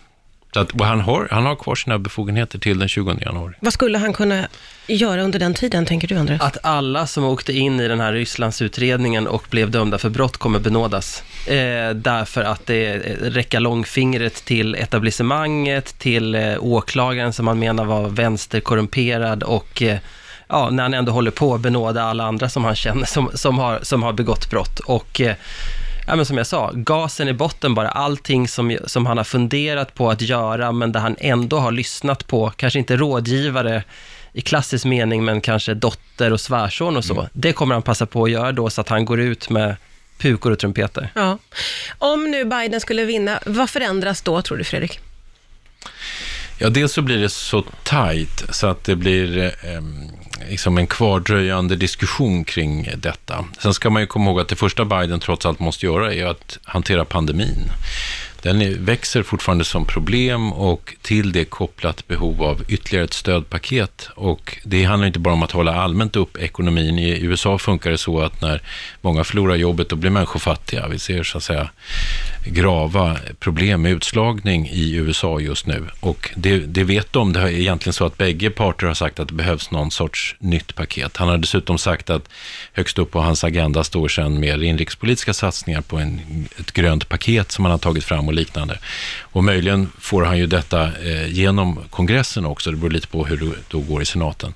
Så 0.55 0.61
att, 0.61 0.81
han, 0.81 1.01
har, 1.01 1.29
han 1.31 1.47
har 1.47 1.57
kvar 1.57 1.75
sina 1.75 1.99
befogenheter 1.99 2.59
till 2.59 2.79
den 2.79 2.89
20 2.89 3.19
januari. 3.21 3.55
Vad 3.61 3.73
skulle 3.73 3.99
han 3.99 4.13
kunna 4.13 4.49
göra 4.89 5.23
under 5.23 5.39
den 5.39 5.55
tiden, 5.55 5.87
tänker 5.87 6.09
du, 6.09 6.17
Andreas? 6.17 6.43
Att 6.43 6.57
alla 6.63 7.07
som 7.07 7.25
åkte 7.25 7.53
in 7.53 7.81
i 7.81 7.89
den 7.89 8.01
här 8.01 8.13
Rysslandsutredningen 8.13 9.27
och 9.27 9.47
blev 9.51 9.71
dömda 9.71 9.99
för 9.99 10.11
brott 10.11 10.37
kommer 10.37 10.59
benådas. 10.59 11.23
Eh, 11.47 11.91
därför 11.95 12.43
att 12.43 12.67
det 12.67 12.97
räcker 13.23 13.61
långfingret 13.61 14.45
till 14.45 14.75
etablissemanget, 14.75 15.99
till 15.99 16.35
eh, 16.35 16.55
åklagaren 16.61 17.33
som 17.33 17.45
man 17.45 17.59
menar 17.59 17.85
var 17.85 18.09
vänsterkorrumperad 18.09 19.43
och 19.43 19.83
eh, 19.83 19.99
ja, 20.49 20.71
när 20.71 20.83
han 20.83 20.95
ändå 20.95 21.13
håller 21.13 21.31
på 21.31 21.55
att 21.55 21.61
benåda 21.61 22.03
alla 22.03 22.25
andra 22.25 22.49
som 22.49 22.65
han 22.65 22.75
känner 22.75 23.07
som, 23.07 23.31
som, 23.35 23.59
har, 23.59 23.79
som 23.83 24.03
har 24.03 24.13
begått 24.13 24.51
brott. 24.51 24.79
Och 24.79 25.21
eh, 25.21 25.35
ja, 26.07 26.17
men 26.17 26.27
som 26.27 26.37
jag 26.37 26.47
sa, 26.47 26.71
gasen 26.75 27.29
i 27.29 27.33
botten 27.33 27.75
bara, 27.75 27.89
allting 27.89 28.49
som, 28.49 28.79
som 28.87 29.07
han 29.07 29.17
har 29.17 29.25
funderat 29.25 29.95
på 29.95 30.11
att 30.11 30.21
göra, 30.21 30.73
men 30.73 30.93
där 30.93 31.01
han 31.01 31.17
ändå 31.19 31.59
har 31.59 31.73
lyssnat 31.73 32.27
på, 32.27 32.53
kanske 32.57 32.79
inte 32.79 32.97
rådgivare 32.97 33.83
i 34.39 34.41
klassisk 34.41 34.85
mening, 34.85 35.25
men 35.25 35.41
kanske 35.41 35.75
dotter 35.75 36.33
och 36.33 36.41
svärson 36.41 36.97
och 36.97 37.05
så. 37.05 37.13
Mm. 37.15 37.27
Det 37.33 37.53
kommer 37.53 37.75
han 37.75 37.83
passa 37.83 38.07
på 38.07 38.25
att 38.25 38.31
göra 38.31 38.53
då, 38.53 38.71
så 38.71 38.81
att 38.81 38.89
han 38.89 39.05
går 39.05 39.21
ut 39.21 39.51
med 39.51 39.77
pukor 40.19 40.53
och 40.53 40.59
trumpeter. 40.59 41.11
Ja. 41.15 41.39
Om 41.99 42.31
nu 42.31 42.45
Biden 42.45 42.81
skulle 42.81 43.05
vinna, 43.05 43.41
vad 43.47 43.71
förändras 43.71 44.23
då, 44.23 44.43
tror 44.43 44.59
du 44.59 44.65
Fredrik? 44.65 45.01
Ja, 46.59 46.69
dels 46.71 46.93
så 46.93 47.03
blir 47.03 47.19
det 47.19 47.29
så 47.29 47.65
tajt 47.83 48.45
så 48.51 48.67
att 48.67 48.85
det 48.85 48.97
blir 48.97 49.39
eh, 49.45 49.51
liksom 50.49 50.79
en 50.79 50.87
kvardröjande 50.87 51.77
diskussion 51.77 52.45
kring 52.45 52.89
detta. 52.97 53.45
Sen 53.59 53.75
ska 53.75 53.91
man 53.91 54.03
ju 54.03 54.07
komma 54.07 54.31
ihåg 54.31 54.41
att 54.41 54.49
det 54.49 54.57
första 54.57 54.85
Biden 54.85 55.21
trots 55.21 55.47
allt 55.47 55.59
måste 55.59 55.87
göra 55.87 56.15
är 56.15 56.27
att 56.27 56.59
hantera 56.65 57.05
pandemin. 57.05 57.71
Den 58.43 58.85
växer 58.85 59.23
fortfarande 59.23 59.65
som 59.65 59.85
problem 59.85 60.53
och 60.53 60.95
till 61.03 61.33
det 61.33 61.45
kopplat 61.45 62.09
behov 62.09 62.43
av 62.43 62.65
ytterligare 62.69 63.05
ett 63.05 63.13
stödpaket. 63.13 64.09
Och 64.15 64.59
det 64.65 64.85
handlar 64.85 65.07
inte 65.07 65.19
bara 65.19 65.35
om 65.35 65.43
att 65.43 65.53
hålla 65.53 65.75
allmänt 65.75 66.17
upp 66.17 66.37
ekonomin. 66.37 66.99
I 66.99 67.25
USA 67.25 67.59
funkar 67.59 67.91
det 67.91 67.99
så 67.99 68.21
att 68.21 68.41
när 68.41 68.63
många 69.01 69.25
förlorar 69.25 69.57
jobbet, 69.57 69.89
då 69.89 69.97
blir 69.97 70.11
människor 70.11 70.41
fattiga. 70.41 70.89
Vi 70.89 70.99
ser 70.99 71.23
så 71.23 71.39
att 71.39 71.45
säga 71.45 71.71
grava 72.49 73.17
problem 73.39 73.83
med 73.83 73.93
utslagning 73.93 74.69
i 74.69 74.95
USA 74.95 75.41
just 75.41 75.67
nu. 75.67 75.87
Och 76.01 76.31
det, 76.37 76.59
det 76.59 76.85
vet 76.85 77.13
de. 77.13 77.33
Det 77.33 77.41
är 77.41 77.49
egentligen 77.49 77.93
så 77.93 78.07
att 78.07 78.19
bägge 78.19 78.51
parter 78.51 78.87
har 78.87 78.95
sagt 78.95 79.21
att 79.21 79.29
det 79.29 79.35
behövs 79.35 79.71
någon 79.71 79.91
sorts 79.91 80.37
nytt 80.39 80.75
paket. 80.75 81.17
Han 81.17 81.29
har 81.29 81.39
dessutom 81.39 81.79
sagt 81.79 82.11
att 82.11 82.29
högst 82.73 82.99
upp 82.99 83.11
på 83.11 83.21
hans 83.21 83.45
agenda 83.45 83.85
står 83.85 84.09
sedan 84.09 84.41
mer 84.41 84.63
inrikespolitiska 84.63 85.35
satsningar 85.35 85.81
på 85.81 85.99
en, 85.99 86.21
ett 86.61 86.73
grönt 86.73 87.09
paket 87.09 87.53
som 87.53 87.65
han 87.65 87.73
har 87.73 87.79
tagit 87.79 88.05
fram 88.05 88.29
och 88.29 88.35
liknande. 88.35 88.79
Och 89.21 89.45
möjligen 89.45 89.91
får 89.99 90.23
han 90.25 90.39
ju 90.39 90.47
detta 90.47 90.83
eh, 90.85 91.33
genom 91.33 91.81
kongressen 91.91 92.47
också. 92.47 92.71
Det 92.71 92.77
beror 92.77 92.91
lite 92.91 93.09
på 93.09 93.27
hur 93.27 93.37
det 93.37 93.53
då 93.69 93.81
går 93.81 94.03
i 94.03 94.05
senaten. 94.05 94.55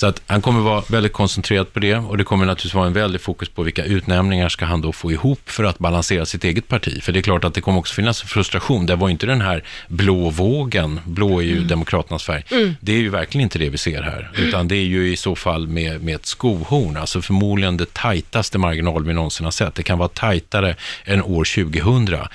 Så 0.00 0.06
att 0.06 0.22
han 0.26 0.42
kommer 0.42 0.60
vara 0.60 0.82
väldigt 0.88 1.12
koncentrerad 1.12 1.72
på 1.72 1.80
det 1.80 1.96
och 1.96 2.18
det 2.18 2.24
kommer 2.24 2.46
naturligtvis 2.46 2.74
vara 2.74 2.86
en 2.86 2.92
väldig 2.92 3.20
fokus 3.20 3.48
på 3.48 3.62
vilka 3.62 3.84
utnämningar 3.84 4.48
ska 4.48 4.64
han 4.64 4.80
då 4.80 4.92
få 4.92 5.12
ihop 5.12 5.50
för 5.50 5.64
att 5.64 5.78
balansera 5.78 6.26
sitt 6.26 6.44
eget 6.44 6.68
parti. 6.68 7.02
För 7.02 7.12
det 7.12 7.18
är 7.18 7.22
klart 7.22 7.44
att 7.44 7.54
det 7.54 7.60
kommer 7.60 7.78
också 7.78 7.94
finnas 7.94 8.22
frustration. 8.22 8.86
Det 8.86 8.96
var 8.96 9.08
inte 9.08 9.26
den 9.26 9.40
här 9.40 9.64
blå 9.88 10.30
vågen, 10.30 11.00
blå 11.04 11.38
är 11.38 11.44
ju 11.44 11.60
Demokraternas 11.64 12.24
färg. 12.24 12.44
Det 12.80 12.92
är 12.92 12.96
ju 12.96 13.08
verkligen 13.08 13.42
inte 13.42 13.58
det 13.58 13.68
vi 13.68 13.78
ser 13.78 14.02
här, 14.02 14.30
utan 14.36 14.68
det 14.68 14.76
är 14.76 14.84
ju 14.84 15.12
i 15.12 15.16
så 15.16 15.36
fall 15.36 15.68
med, 15.68 16.02
med 16.02 16.14
ett 16.14 16.26
skohorn, 16.26 16.96
alltså 16.96 17.22
förmodligen 17.22 17.76
det 17.76 17.94
tajtaste 17.94 18.58
marginal 18.58 19.04
vi 19.04 19.14
någonsin 19.14 19.44
har 19.44 19.50
sett. 19.50 19.74
Det 19.74 19.82
kan 19.82 19.98
vara 19.98 20.08
tajtare 20.08 20.76
än 21.04 21.22
år 21.22 21.44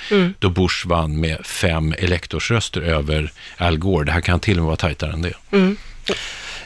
2000, 0.09 0.33
då 0.39 0.49
Bush 0.49 0.87
vann 0.87 1.19
med 1.19 1.45
fem 1.45 1.93
elektorsröster 1.97 2.81
över 2.81 3.31
Al 3.57 3.77
Gore. 3.77 4.05
Det 4.05 4.11
här 4.11 4.21
kan 4.21 4.39
till 4.39 4.57
och 4.57 4.63
med 4.63 4.65
vara 4.65 4.75
tajtare 4.75 5.13
än 5.13 5.21
det. 5.21 5.33
Ja, 6.07 6.15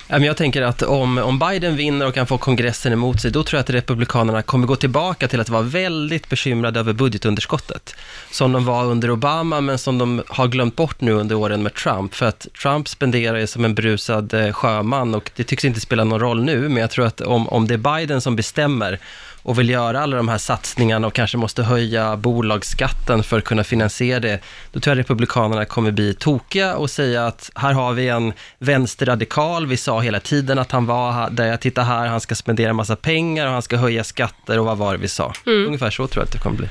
men 0.10 0.24
Jag 0.24 0.38
tänker 0.38 0.62
att 0.62 0.82
om, 0.82 1.18
om 1.18 1.40
Biden 1.40 1.76
vinner 1.76 2.08
och 2.08 2.14
kan 2.14 2.28
få 2.28 2.38
kongressen 2.38 2.94
emot 2.94 3.22
sig, 3.22 3.32
då 3.32 3.44
tror 3.44 3.58
jag 3.58 3.64
att 3.64 3.70
Republikanerna 3.70 4.42
kommer 4.42 4.68
gå 4.68 4.76
tillbaka 4.76 5.28
till 5.28 5.40
att 5.40 5.50
vara 5.50 5.62
väldigt 5.62 6.30
bekymrade 6.30 6.80
över 6.80 6.94
budgetunderskottet. 6.94 7.96
Som 8.32 8.52
de 8.52 8.66
var 8.66 8.86
under 8.86 9.12
Obama, 9.12 9.62
men 9.62 9.78
som 9.78 9.98
de 9.98 10.24
har 10.28 10.48
glömt 10.48 10.76
bort 10.76 11.02
nu 11.02 11.12
under 11.12 11.36
åren 11.36 11.64
med 11.64 11.74
Trump. 11.74 12.16
För 12.16 12.26
att 12.26 12.48
Trump 12.62 12.88
spenderar 12.88 13.38
ju 13.38 13.48
som 13.48 13.66
en 13.66 13.76
brusad 13.76 14.34
eh, 14.34 14.52
sjöman 14.52 15.16
och 15.16 15.32
det 15.36 15.44
tycks 15.44 15.66
inte 15.66 15.80
spela 15.80 16.04
någon 16.04 16.20
roll 16.20 16.44
nu, 16.44 16.70
men 16.70 16.78
jag 16.78 16.92
tror 16.92 17.06
att 17.06 17.22
om, 17.22 17.48
om 17.48 17.68
det 17.68 17.74
är 17.74 17.98
Biden 17.98 18.22
som 18.22 18.36
bestämmer 18.36 19.00
och 19.48 19.60
vill 19.60 19.70
göra 19.70 20.02
alla 20.02 20.18
de 20.18 20.28
här 20.28 20.38
satsningarna 20.38 21.08
och 21.08 21.14
kanske 21.14 21.38
måste 21.38 21.64
höja 21.64 22.18
bolagsskatten 22.18 23.24
för 23.24 23.38
att 23.38 23.44
kunna 23.44 23.64
finansiera 23.64 24.20
det, 24.20 24.40
då 24.72 24.80
tror 24.80 24.92
jag 24.92 25.00
Republikanerna 25.00 25.66
kommer 25.66 25.92
bli 25.92 26.14
tokiga 26.14 26.76
och 26.76 26.90
säga 26.90 27.28
att 27.28 27.52
här 27.56 27.74
har 27.74 27.94
vi 27.94 28.08
en 28.08 28.34
vänsterradikal, 28.60 29.68
vi 29.68 29.78
sa 29.78 30.00
hela 30.00 30.20
tiden 30.20 30.60
att 30.60 30.72
han 30.72 30.86
var 30.86 31.12
här, 31.12 31.30
där 31.30 31.46
jag 31.46 31.60
tittar 31.62 31.84
här, 31.84 32.08
han 32.08 32.22
ska 32.22 32.36
spendera 32.36 32.70
en 32.70 32.76
massa 32.76 32.96
pengar 32.96 33.48
och 33.48 33.54
han 33.54 33.62
ska 33.62 33.78
höja 33.78 34.04
skatter 34.04 34.60
och 34.60 34.66
vad 34.66 34.78
var 34.78 34.94
det 34.94 35.00
vi 35.00 35.08
sa? 35.08 35.34
Ungefär 35.46 35.90
så 35.90 36.08
tror 36.08 36.22
jag 36.22 36.26
att 36.26 36.34
det 36.34 36.40
kommer 36.40 36.58
bli. 36.58 36.68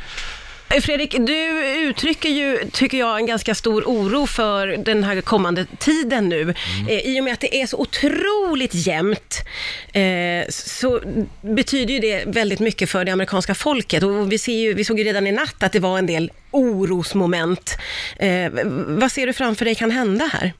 Fredrik, 0.68 1.16
du 1.18 1.64
uttrycker 1.88 2.28
ju, 2.28 2.58
tycker 2.72 2.98
jag, 2.98 3.18
en 3.18 3.26
ganska 3.26 3.54
stor 3.54 3.82
oro 3.86 4.26
för 4.26 4.66
den 4.66 5.04
här 5.04 5.20
kommande 5.20 5.66
tiden 5.78 6.28
nu. 6.28 6.54
Eh, 6.88 6.98
I 6.98 7.20
och 7.20 7.24
med 7.24 7.32
att 7.32 7.40
det 7.40 7.56
är 7.62 7.66
så 7.66 7.76
otroligt 7.76 8.74
jämnt, 8.74 9.44
eh, 9.92 10.02
så 10.48 11.00
betyder 11.42 11.94
ju 11.94 12.00
det 12.00 12.24
väldigt 12.26 12.60
mycket 12.60 12.90
för 12.90 13.04
det 13.04 13.12
amerikanska 13.12 13.54
folket. 13.54 14.02
Och 14.02 14.32
vi, 14.32 14.38
ser 14.38 14.52
ju, 14.60 14.74
vi 14.74 14.84
såg 14.84 14.98
ju 14.98 15.04
redan 15.04 15.26
i 15.26 15.32
natt 15.32 15.62
att 15.62 15.72
det 15.72 15.80
var 15.80 15.98
en 15.98 16.06
del 16.06 16.32
orosmoment. 16.50 17.78
Eh, 18.18 18.50
vad 18.86 19.12
ser 19.12 19.26
du 19.26 19.32
framför 19.32 19.64
dig 19.64 19.74
kan 19.74 19.90
hända 19.90 20.30
här? 20.32 20.52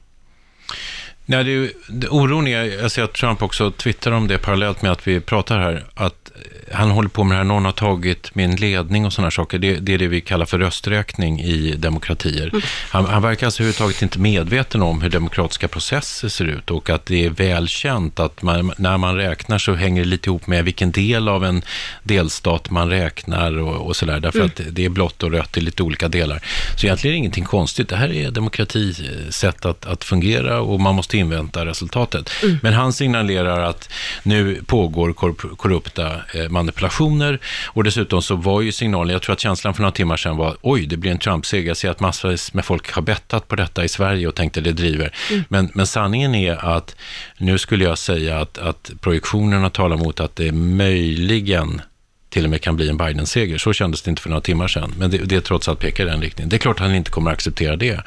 Nej, 1.25 1.43
det 1.43 1.49
är, 1.51 1.53
ju- 1.53 1.73
det, 1.89 2.07
oron 2.07 2.47
är, 2.47 2.63
jag 2.63 2.91
ser 2.91 3.03
att 3.03 3.13
Trump 3.13 3.41
också 3.43 3.71
twittrar 3.71 4.13
om 4.13 4.27
det 4.27 4.37
parallellt 4.37 4.81
med 4.81 4.91
att 4.91 5.07
vi 5.07 5.19
pratar 5.19 5.59
här, 5.59 5.85
att 5.95 6.31
han 6.71 6.91
håller 6.91 7.09
på 7.09 7.23
med 7.23 7.35
det 7.35 7.37
här, 7.37 7.43
någon 7.43 7.65
har 7.65 7.71
tagit 7.71 8.35
min 8.35 8.55
ledning 8.55 9.05
och 9.05 9.13
sådana 9.13 9.31
saker. 9.31 9.59
Det, 9.59 9.75
det 9.79 9.93
är 9.93 9.97
det 9.97 10.07
vi 10.07 10.21
kallar 10.21 10.45
för 10.45 10.59
rösträkning 10.59 11.39
i 11.39 11.75
demokratier. 11.77 12.51
Han, 12.89 13.05
han 13.05 13.21
verkar 13.21 13.47
alltså 13.47 13.63
överhuvudtaget 13.63 14.01
inte 14.01 14.19
medveten 14.19 14.81
om 14.81 15.01
hur 15.01 15.09
demokratiska 15.09 15.67
processer 15.67 16.29
ser 16.29 16.45
ut 16.45 16.71
och 16.71 16.89
att 16.89 17.05
det 17.05 17.25
är 17.25 17.29
välkänt 17.29 18.19
att 18.19 18.41
man, 18.41 18.73
när 18.77 18.97
man 18.97 19.15
räknar 19.15 19.57
så 19.57 19.73
hänger 19.73 20.01
det 20.01 20.07
lite 20.07 20.29
ihop 20.29 20.47
med 20.47 20.65
vilken 20.65 20.91
del 20.91 21.27
av 21.27 21.45
en 21.45 21.61
delstat 22.03 22.69
man 22.69 22.89
räknar 22.89 23.57
och, 23.57 23.87
och 23.87 23.95
sådär, 23.95 24.19
därför 24.19 24.41
att 24.41 24.61
det 24.71 24.85
är 24.85 24.89
blått 24.89 25.23
och 25.23 25.31
rött 25.31 25.57
i 25.57 25.61
lite 25.61 25.83
olika 25.83 26.07
delar. 26.07 26.41
Så 26.75 26.85
egentligen 26.85 27.11
är 27.11 27.15
det 27.15 27.17
ingenting 27.17 27.45
konstigt. 27.45 27.89
Det 27.89 27.95
här 27.95 28.13
är 28.13 28.31
demokrati 28.31 28.93
sätt 29.29 29.65
att, 29.65 29.85
att 29.85 30.03
fungera 30.03 30.61
och 30.61 30.79
man 30.79 30.95
måste 30.95 31.17
invänta 31.17 31.65
resultatet. 31.65 32.29
Men 32.61 32.73
han 32.73 32.93
signalerar 32.93 33.63
att 33.63 33.89
nu 34.23 34.63
pågår 34.65 35.13
korrup- 35.13 35.55
korrupta 35.55 36.15
eh, 36.33 36.49
manipulationer 36.57 37.39
och 37.65 37.83
dessutom 37.83 38.21
så 38.21 38.35
var 38.35 38.61
ju 38.61 38.71
signalen, 38.71 39.13
jag 39.13 39.21
tror 39.21 39.33
att 39.33 39.39
känslan 39.39 39.73
för 39.73 39.81
några 39.81 39.91
timmar 39.91 40.17
sedan 40.17 40.37
var 40.37 40.57
oj, 40.61 40.85
det 40.85 40.97
blir 40.97 41.11
en 41.11 41.17
Trump-seger. 41.17 41.67
Jag 41.67 41.77
ser 41.77 41.89
att 41.89 41.99
massvis 41.99 42.53
med 42.53 42.65
folk 42.65 42.91
har 42.91 43.01
bettat 43.01 43.47
på 43.47 43.55
detta 43.55 43.83
i 43.83 43.89
Sverige 43.89 44.27
och 44.27 44.35
tänkte 44.35 44.61
det 44.61 44.71
driver. 44.71 45.11
Men, 45.49 45.71
men 45.73 45.87
sanningen 45.87 46.35
är 46.35 46.75
att 46.75 46.95
nu 47.37 47.57
skulle 47.57 47.83
jag 47.83 47.97
säga 47.97 48.39
att, 48.39 48.57
att 48.57 48.91
projektionerna 49.01 49.69
talar 49.69 49.97
mot 49.97 50.19
att 50.19 50.35
det 50.35 50.51
möjligen 50.51 51.81
till 52.29 52.43
och 52.43 52.49
med 52.49 52.61
kan 52.61 52.75
bli 52.75 52.89
en 52.89 52.97
Biden-seger. 52.97 53.57
Så 53.57 53.73
kändes 53.73 54.01
det 54.01 54.09
inte 54.09 54.21
för 54.21 54.29
några 54.29 54.41
timmar 54.41 54.67
sedan, 54.67 54.93
men 54.97 55.11
det, 55.11 55.17
det 55.17 55.41
trots 55.41 55.67
allt 55.67 55.79
pekar 55.79 56.05
i 56.05 56.09
den 56.09 56.21
riktningen. 56.21 56.49
Det 56.49 56.55
är 56.55 56.59
klart 56.59 56.75
att 56.75 56.87
han 56.87 56.95
inte 56.95 57.11
kommer 57.11 57.31
att 57.31 57.37
acceptera 57.37 57.75
det. 57.75 58.01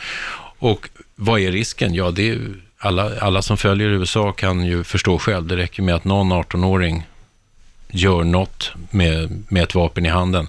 Och 0.58 0.88
vad 1.16 1.40
är 1.40 1.52
risken? 1.52 1.94
Ja, 1.94 2.10
det 2.10 2.30
är 2.30 2.38
alla, 2.78 3.20
alla 3.20 3.42
som 3.42 3.56
följer 3.56 3.88
USA 3.88 4.32
kan 4.32 4.64
ju 4.64 4.84
förstå 4.84 5.18
själv. 5.18 5.46
Det 5.46 5.56
räcker 5.56 5.82
med 5.82 5.94
att 5.94 6.04
någon 6.04 6.32
18-åring 6.32 7.06
gör 7.92 8.24
något 8.24 8.72
med, 8.90 9.44
med 9.48 9.62
ett 9.62 9.74
vapen 9.74 10.06
i 10.06 10.08
handen, 10.08 10.48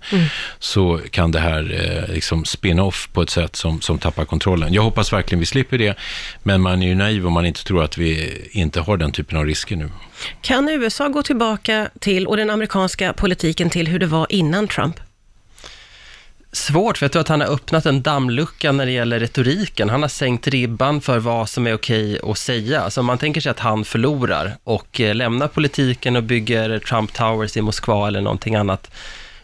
så 0.59 0.99
kan 1.11 1.31
det 1.31 1.39
här 1.39 1.61
eh, 2.07 2.13
liksom 2.13 2.45
spinna 2.45 2.83
off 2.83 3.09
på 3.13 3.21
ett 3.21 3.29
sätt 3.29 3.55
som, 3.55 3.81
som 3.81 3.97
tappar 3.97 4.25
kontrollen. 4.25 4.73
Jag 4.73 4.81
hoppas 4.81 5.13
verkligen 5.13 5.39
vi 5.39 5.45
slipper 5.45 5.77
det, 5.77 5.97
men 6.43 6.61
man 6.61 6.83
är 6.83 6.87
ju 6.87 6.95
naiv 6.95 7.27
om 7.27 7.33
man 7.33 7.45
inte 7.45 7.63
tror 7.63 7.83
att 7.83 7.97
vi 7.97 8.41
inte 8.51 8.79
har 8.79 8.97
den 8.97 9.11
typen 9.11 9.37
av 9.37 9.45
risker 9.45 9.75
nu. 9.75 9.89
Kan 10.41 10.69
USA 10.69 11.07
gå 11.07 11.23
tillbaka 11.23 11.89
till, 11.99 12.27
och 12.27 12.37
den 12.37 12.49
amerikanska 12.49 13.13
politiken 13.13 13.69
till 13.69 13.87
hur 13.87 13.99
det 13.99 14.05
var 14.05 14.27
innan 14.29 14.67
Trump? 14.67 14.95
Svårt, 16.53 16.97
för 16.97 17.05
jag 17.05 17.11
tror 17.11 17.21
att 17.21 17.27
han 17.27 17.41
har 17.41 17.53
öppnat 17.53 17.85
en 17.85 18.01
dammlucka 18.01 18.71
när 18.71 18.85
det 18.85 18.91
gäller 18.91 19.19
retoriken. 19.19 19.89
Han 19.89 20.01
har 20.01 20.09
sänkt 20.09 20.47
ribban 20.47 21.01
för 21.01 21.19
vad 21.19 21.49
som 21.49 21.67
är 21.67 21.73
okej 21.73 22.19
att 22.23 22.37
säga. 22.37 22.89
Så 22.89 22.99
om 22.99 23.05
man 23.05 23.17
tänker 23.17 23.41
sig 23.41 23.49
att 23.49 23.59
han 23.59 23.85
förlorar 23.85 24.57
och 24.63 25.01
eh, 25.01 25.15
lämnar 25.15 25.47
politiken 25.47 26.15
och 26.15 26.23
bygger 26.23 26.79
Trump 26.79 27.13
Towers 27.13 27.57
i 27.57 27.61
Moskva 27.61 28.07
eller 28.07 28.21
någonting 28.21 28.55
annat, 28.55 28.91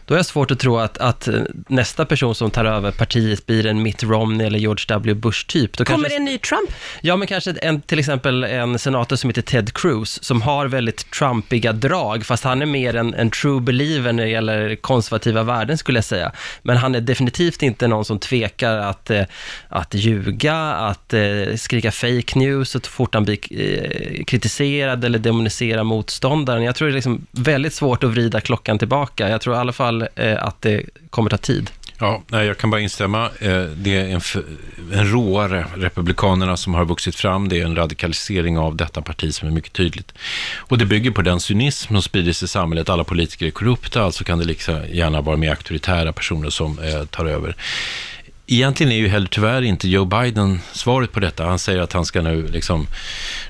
då 0.08 0.14
är 0.14 0.18
jag 0.18 0.26
svårt 0.26 0.50
att 0.50 0.58
tro 0.58 0.78
att, 0.78 0.98
att 0.98 1.28
eh, 1.28 1.40
nästa 1.68 2.04
person 2.04 2.34
som 2.34 2.50
tar 2.50 2.64
över 2.64 2.90
partiet 2.90 3.46
blir 3.46 3.66
en 3.66 3.82
Mitt 3.82 4.02
Romney 4.02 4.46
eller 4.46 4.58
George 4.58 4.84
W. 4.88 5.14
Bush-typ. 5.14 5.76
Kommer 5.76 5.86
kanske- 5.86 6.08
det 6.08 6.16
en 6.16 6.24
ny 6.24 6.38
Trump? 6.38 6.70
Ja, 7.00 7.16
men 7.16 7.28
kanske 7.28 7.50
en, 7.62 7.80
till 7.80 7.98
exempel 7.98 8.44
en 8.44 8.78
senator 8.78 9.16
som 9.16 9.30
heter 9.30 9.42
Ted 9.42 9.72
Cruz, 9.74 10.24
som 10.24 10.42
har 10.42 10.66
väldigt 10.66 11.10
trumpiga 11.10 11.72
drag, 11.72 12.26
fast 12.26 12.44
han 12.44 12.62
är 12.62 12.66
mer 12.66 12.96
en, 12.96 13.14
en 13.14 13.30
true 13.30 13.60
believer 13.60 14.12
när 14.12 14.24
det 14.24 14.30
gäller 14.30 14.76
konservativa 14.76 15.42
värden, 15.42 15.78
skulle 15.78 15.98
jag 15.98 16.04
säga. 16.04 16.32
Men 16.62 16.76
han 16.76 16.94
är 16.94 17.00
definitivt 17.00 17.62
inte 17.62 17.88
någon 17.88 18.04
som 18.04 18.18
tvekar 18.18 18.76
att, 18.76 19.10
eh, 19.10 19.22
att 19.68 19.94
ljuga, 19.94 20.56
att 20.62 21.14
eh, 21.14 21.20
skrika 21.56 21.92
fake 21.92 22.38
news 22.38 22.70
så 22.70 22.80
fort 22.80 23.14
han 23.14 23.24
blir 23.24 23.38
kritiserad 24.24 25.04
eller 25.04 25.18
demonisera 25.18 25.84
motståndaren. 25.84 26.62
Jag 26.62 26.74
tror 26.74 26.88
det 26.88 26.92
är 26.92 26.94
liksom 26.94 27.26
väldigt 27.30 27.74
svårt 27.74 28.04
att 28.04 28.10
vrida 28.10 28.40
klockan 28.40 28.78
tillbaka. 28.78 29.28
Jag 29.28 29.40
tror 29.40 29.54
i 29.54 29.58
alla 29.58 29.72
fall 29.72 29.97
eh, 30.14 30.44
att 30.44 30.62
det 30.62 30.82
kommer 31.10 31.30
ta 31.30 31.36
tid. 31.36 31.70
Ja, 32.00 32.22
nej, 32.28 32.46
jag 32.46 32.58
kan 32.58 32.70
bara 32.70 32.80
instämma. 32.80 33.24
Eh, 33.24 33.62
Det 33.62 33.96
är 33.96 34.04
en, 34.04 34.20
en 34.92 35.12
råare 35.12 35.66
republikanerna 35.76 36.56
som 36.56 36.74
har 36.74 36.84
vuxit 36.84 37.14
fram. 37.16 37.48
Det 37.48 37.60
är 37.60 37.64
en 37.64 37.76
radikalisering 37.76 38.58
av 38.58 38.76
detta 38.76 39.02
parti 39.02 39.34
som 39.34 39.48
är 39.48 39.52
mycket 39.52 39.72
tydligt. 39.72 40.12
Och 40.56 40.78
det 40.78 40.86
bygger 40.86 41.10
på 41.10 41.22
den 41.22 41.40
cynism 41.40 41.94
som 41.94 42.02
sprider 42.02 42.32
sig 42.32 42.46
i 42.46 42.48
samhället. 42.48 42.88
Alla 42.88 43.04
politiker 43.04 43.46
är 43.46 43.50
korrupta, 43.50 44.02
alltså 44.02 44.24
kan 44.24 44.38
det 44.38 44.44
liksom 44.44 44.80
gärna 44.92 45.20
vara 45.20 45.36
mer 45.36 45.50
auktoritära 45.50 46.12
personer 46.12 46.50
som 46.50 46.78
eh, 46.78 47.04
tar 47.04 47.26
över. 47.26 47.56
egentligen 48.46 48.92
är 48.92 48.96
ju 48.96 49.08
heller 49.08 49.28
tyvärr 49.28 49.62
inte 49.62 49.88
Joe 49.88 50.04
Biden 50.04 50.60
svaret 50.72 51.12
på 51.12 51.20
detta. 51.20 51.44
Han 51.44 51.58
säger 51.58 51.80
att 51.80 51.92
han 51.92 52.04
ska 52.04 52.22
nu 52.22 52.46
liksom 52.48 52.86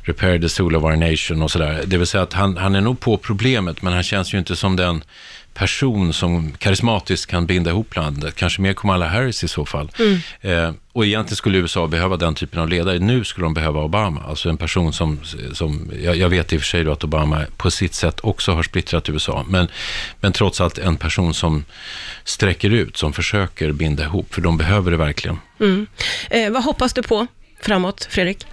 repair 0.02 0.38
the 0.38 0.48
soul 0.48 0.76
of 0.76 0.84
our 0.84 0.96
nation 0.96 1.42
och 1.42 1.50
sådär. 1.50 1.82
Det 1.86 1.96
vill 1.98 2.06
säga 2.06 2.22
att 2.22 2.32
han, 2.32 2.56
han 2.56 2.74
är 2.74 2.80
nog 2.80 3.00
på 3.00 3.16
problemet, 3.16 3.82
men 3.82 3.92
han 3.92 4.02
känns 4.02 4.34
ju 4.34 4.38
inte 4.38 4.56
som 4.56 4.76
den 4.76 5.04
person 5.54 6.12
som 6.12 6.52
karismatiskt 6.52 7.30
kan 7.30 7.46
binda 7.46 7.70
ihop 7.70 7.96
landet. 7.96 8.34
Kanske 8.34 8.62
mer 8.62 8.72
Kamala 8.72 9.08
Harris 9.08 9.44
i 9.44 9.48
så 9.48 9.64
fall. 9.64 9.90
Mm. 9.98 10.18
Eh, 10.40 10.74
och 10.92 11.06
egentligen 11.06 11.36
skulle 11.36 11.58
USA 11.58 11.86
behöva 11.86 12.16
den 12.16 12.34
typen 12.34 12.60
av 12.60 12.68
ledare. 12.68 12.98
Nu 12.98 13.24
skulle 13.24 13.44
de 13.44 13.54
behöva 13.54 13.80
Obama. 13.80 14.22
Alltså 14.28 14.48
en 14.48 14.56
person 14.56 14.92
som, 14.92 15.20
som 15.52 15.90
jag, 16.02 16.16
jag 16.16 16.28
vet 16.28 16.52
i 16.52 16.56
och 16.56 16.60
för 16.60 16.66
sig 16.66 16.90
att 16.90 17.04
Obama 17.04 17.44
på 17.56 17.70
sitt 17.70 17.94
sätt 17.94 18.20
också 18.20 18.52
har 18.52 18.62
splittrat 18.62 19.08
USA. 19.08 19.44
Men, 19.48 19.68
men 20.20 20.32
trots 20.32 20.60
allt 20.60 20.78
en 20.78 20.96
person 20.96 21.34
som 21.34 21.64
sträcker 22.24 22.70
ut, 22.70 22.96
som 22.96 23.12
försöker 23.12 23.72
binda 23.72 24.04
ihop. 24.04 24.34
För 24.34 24.42
de 24.42 24.56
behöver 24.56 24.90
det 24.90 24.96
verkligen. 24.96 25.38
Mm. 25.60 25.86
Eh, 26.30 26.50
vad 26.50 26.64
hoppas 26.64 26.92
du 26.92 27.02
på 27.02 27.26
framåt, 27.60 28.08
Fredrik? 28.10 28.46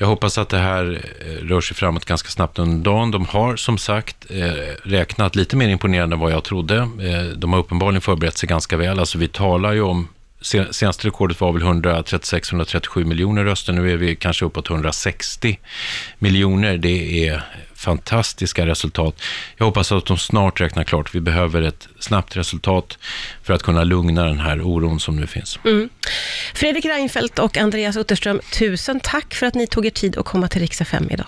Jag 0.00 0.06
hoppas 0.06 0.38
att 0.38 0.48
det 0.48 0.58
här 0.58 1.02
eh, 1.20 1.46
rör 1.46 1.60
sig 1.60 1.76
framåt 1.76 2.04
ganska 2.04 2.28
snabbt 2.28 2.58
under 2.58 2.84
dagen. 2.84 3.10
De 3.10 3.26
har 3.26 3.56
som 3.56 3.78
sagt 3.78 4.30
eh, 4.30 4.52
räknat 4.82 5.36
lite 5.36 5.56
mer 5.56 5.68
imponerande 5.68 6.14
än 6.14 6.20
vad 6.20 6.32
jag 6.32 6.44
trodde. 6.44 6.76
Eh, 6.76 7.36
de 7.36 7.52
har 7.52 7.60
uppenbarligen 7.60 8.00
förberett 8.00 8.38
sig 8.38 8.48
ganska 8.48 8.76
väl. 8.76 8.98
Alltså 8.98 9.18
vi 9.18 9.28
talar 9.28 9.72
ju 9.72 9.82
om 9.82 10.08
Senaste 10.70 11.06
rekordet 11.06 11.40
var 11.40 11.52
väl 11.52 11.62
136-137 11.62 13.04
miljoner 13.04 13.44
röster. 13.44 13.72
Nu 13.72 13.92
är 13.92 13.96
vi 13.96 14.16
kanske 14.16 14.44
uppåt 14.44 14.70
160 14.70 15.58
miljoner. 16.18 16.76
Det 16.78 17.28
är 17.28 17.42
fantastiska 17.80 18.66
resultat. 18.66 19.22
Jag 19.56 19.66
hoppas 19.66 19.92
att 19.92 20.06
de 20.06 20.18
snart 20.18 20.60
räknar 20.60 20.84
klart. 20.84 21.14
Vi 21.14 21.20
behöver 21.20 21.62
ett 21.62 21.88
snabbt 21.98 22.36
resultat 22.36 22.98
för 23.42 23.52
att 23.52 23.62
kunna 23.62 23.84
lugna 23.84 24.24
den 24.24 24.40
här 24.40 24.62
oron 24.62 25.00
som 25.00 25.16
nu 25.16 25.26
finns. 25.26 25.58
Mm. 25.64 25.88
Fredrik 26.54 26.84
Reinfeldt 26.84 27.38
och 27.38 27.56
Andreas 27.56 27.96
Utterström, 27.96 28.40
tusen 28.58 29.00
tack 29.00 29.34
för 29.34 29.46
att 29.46 29.54
ni 29.54 29.66
tog 29.66 29.86
er 29.86 29.90
tid 29.90 30.18
att 30.18 30.24
komma 30.24 30.48
till 30.48 30.60
Riksa 30.60 30.84
5 30.84 31.08
idag. 31.10 31.26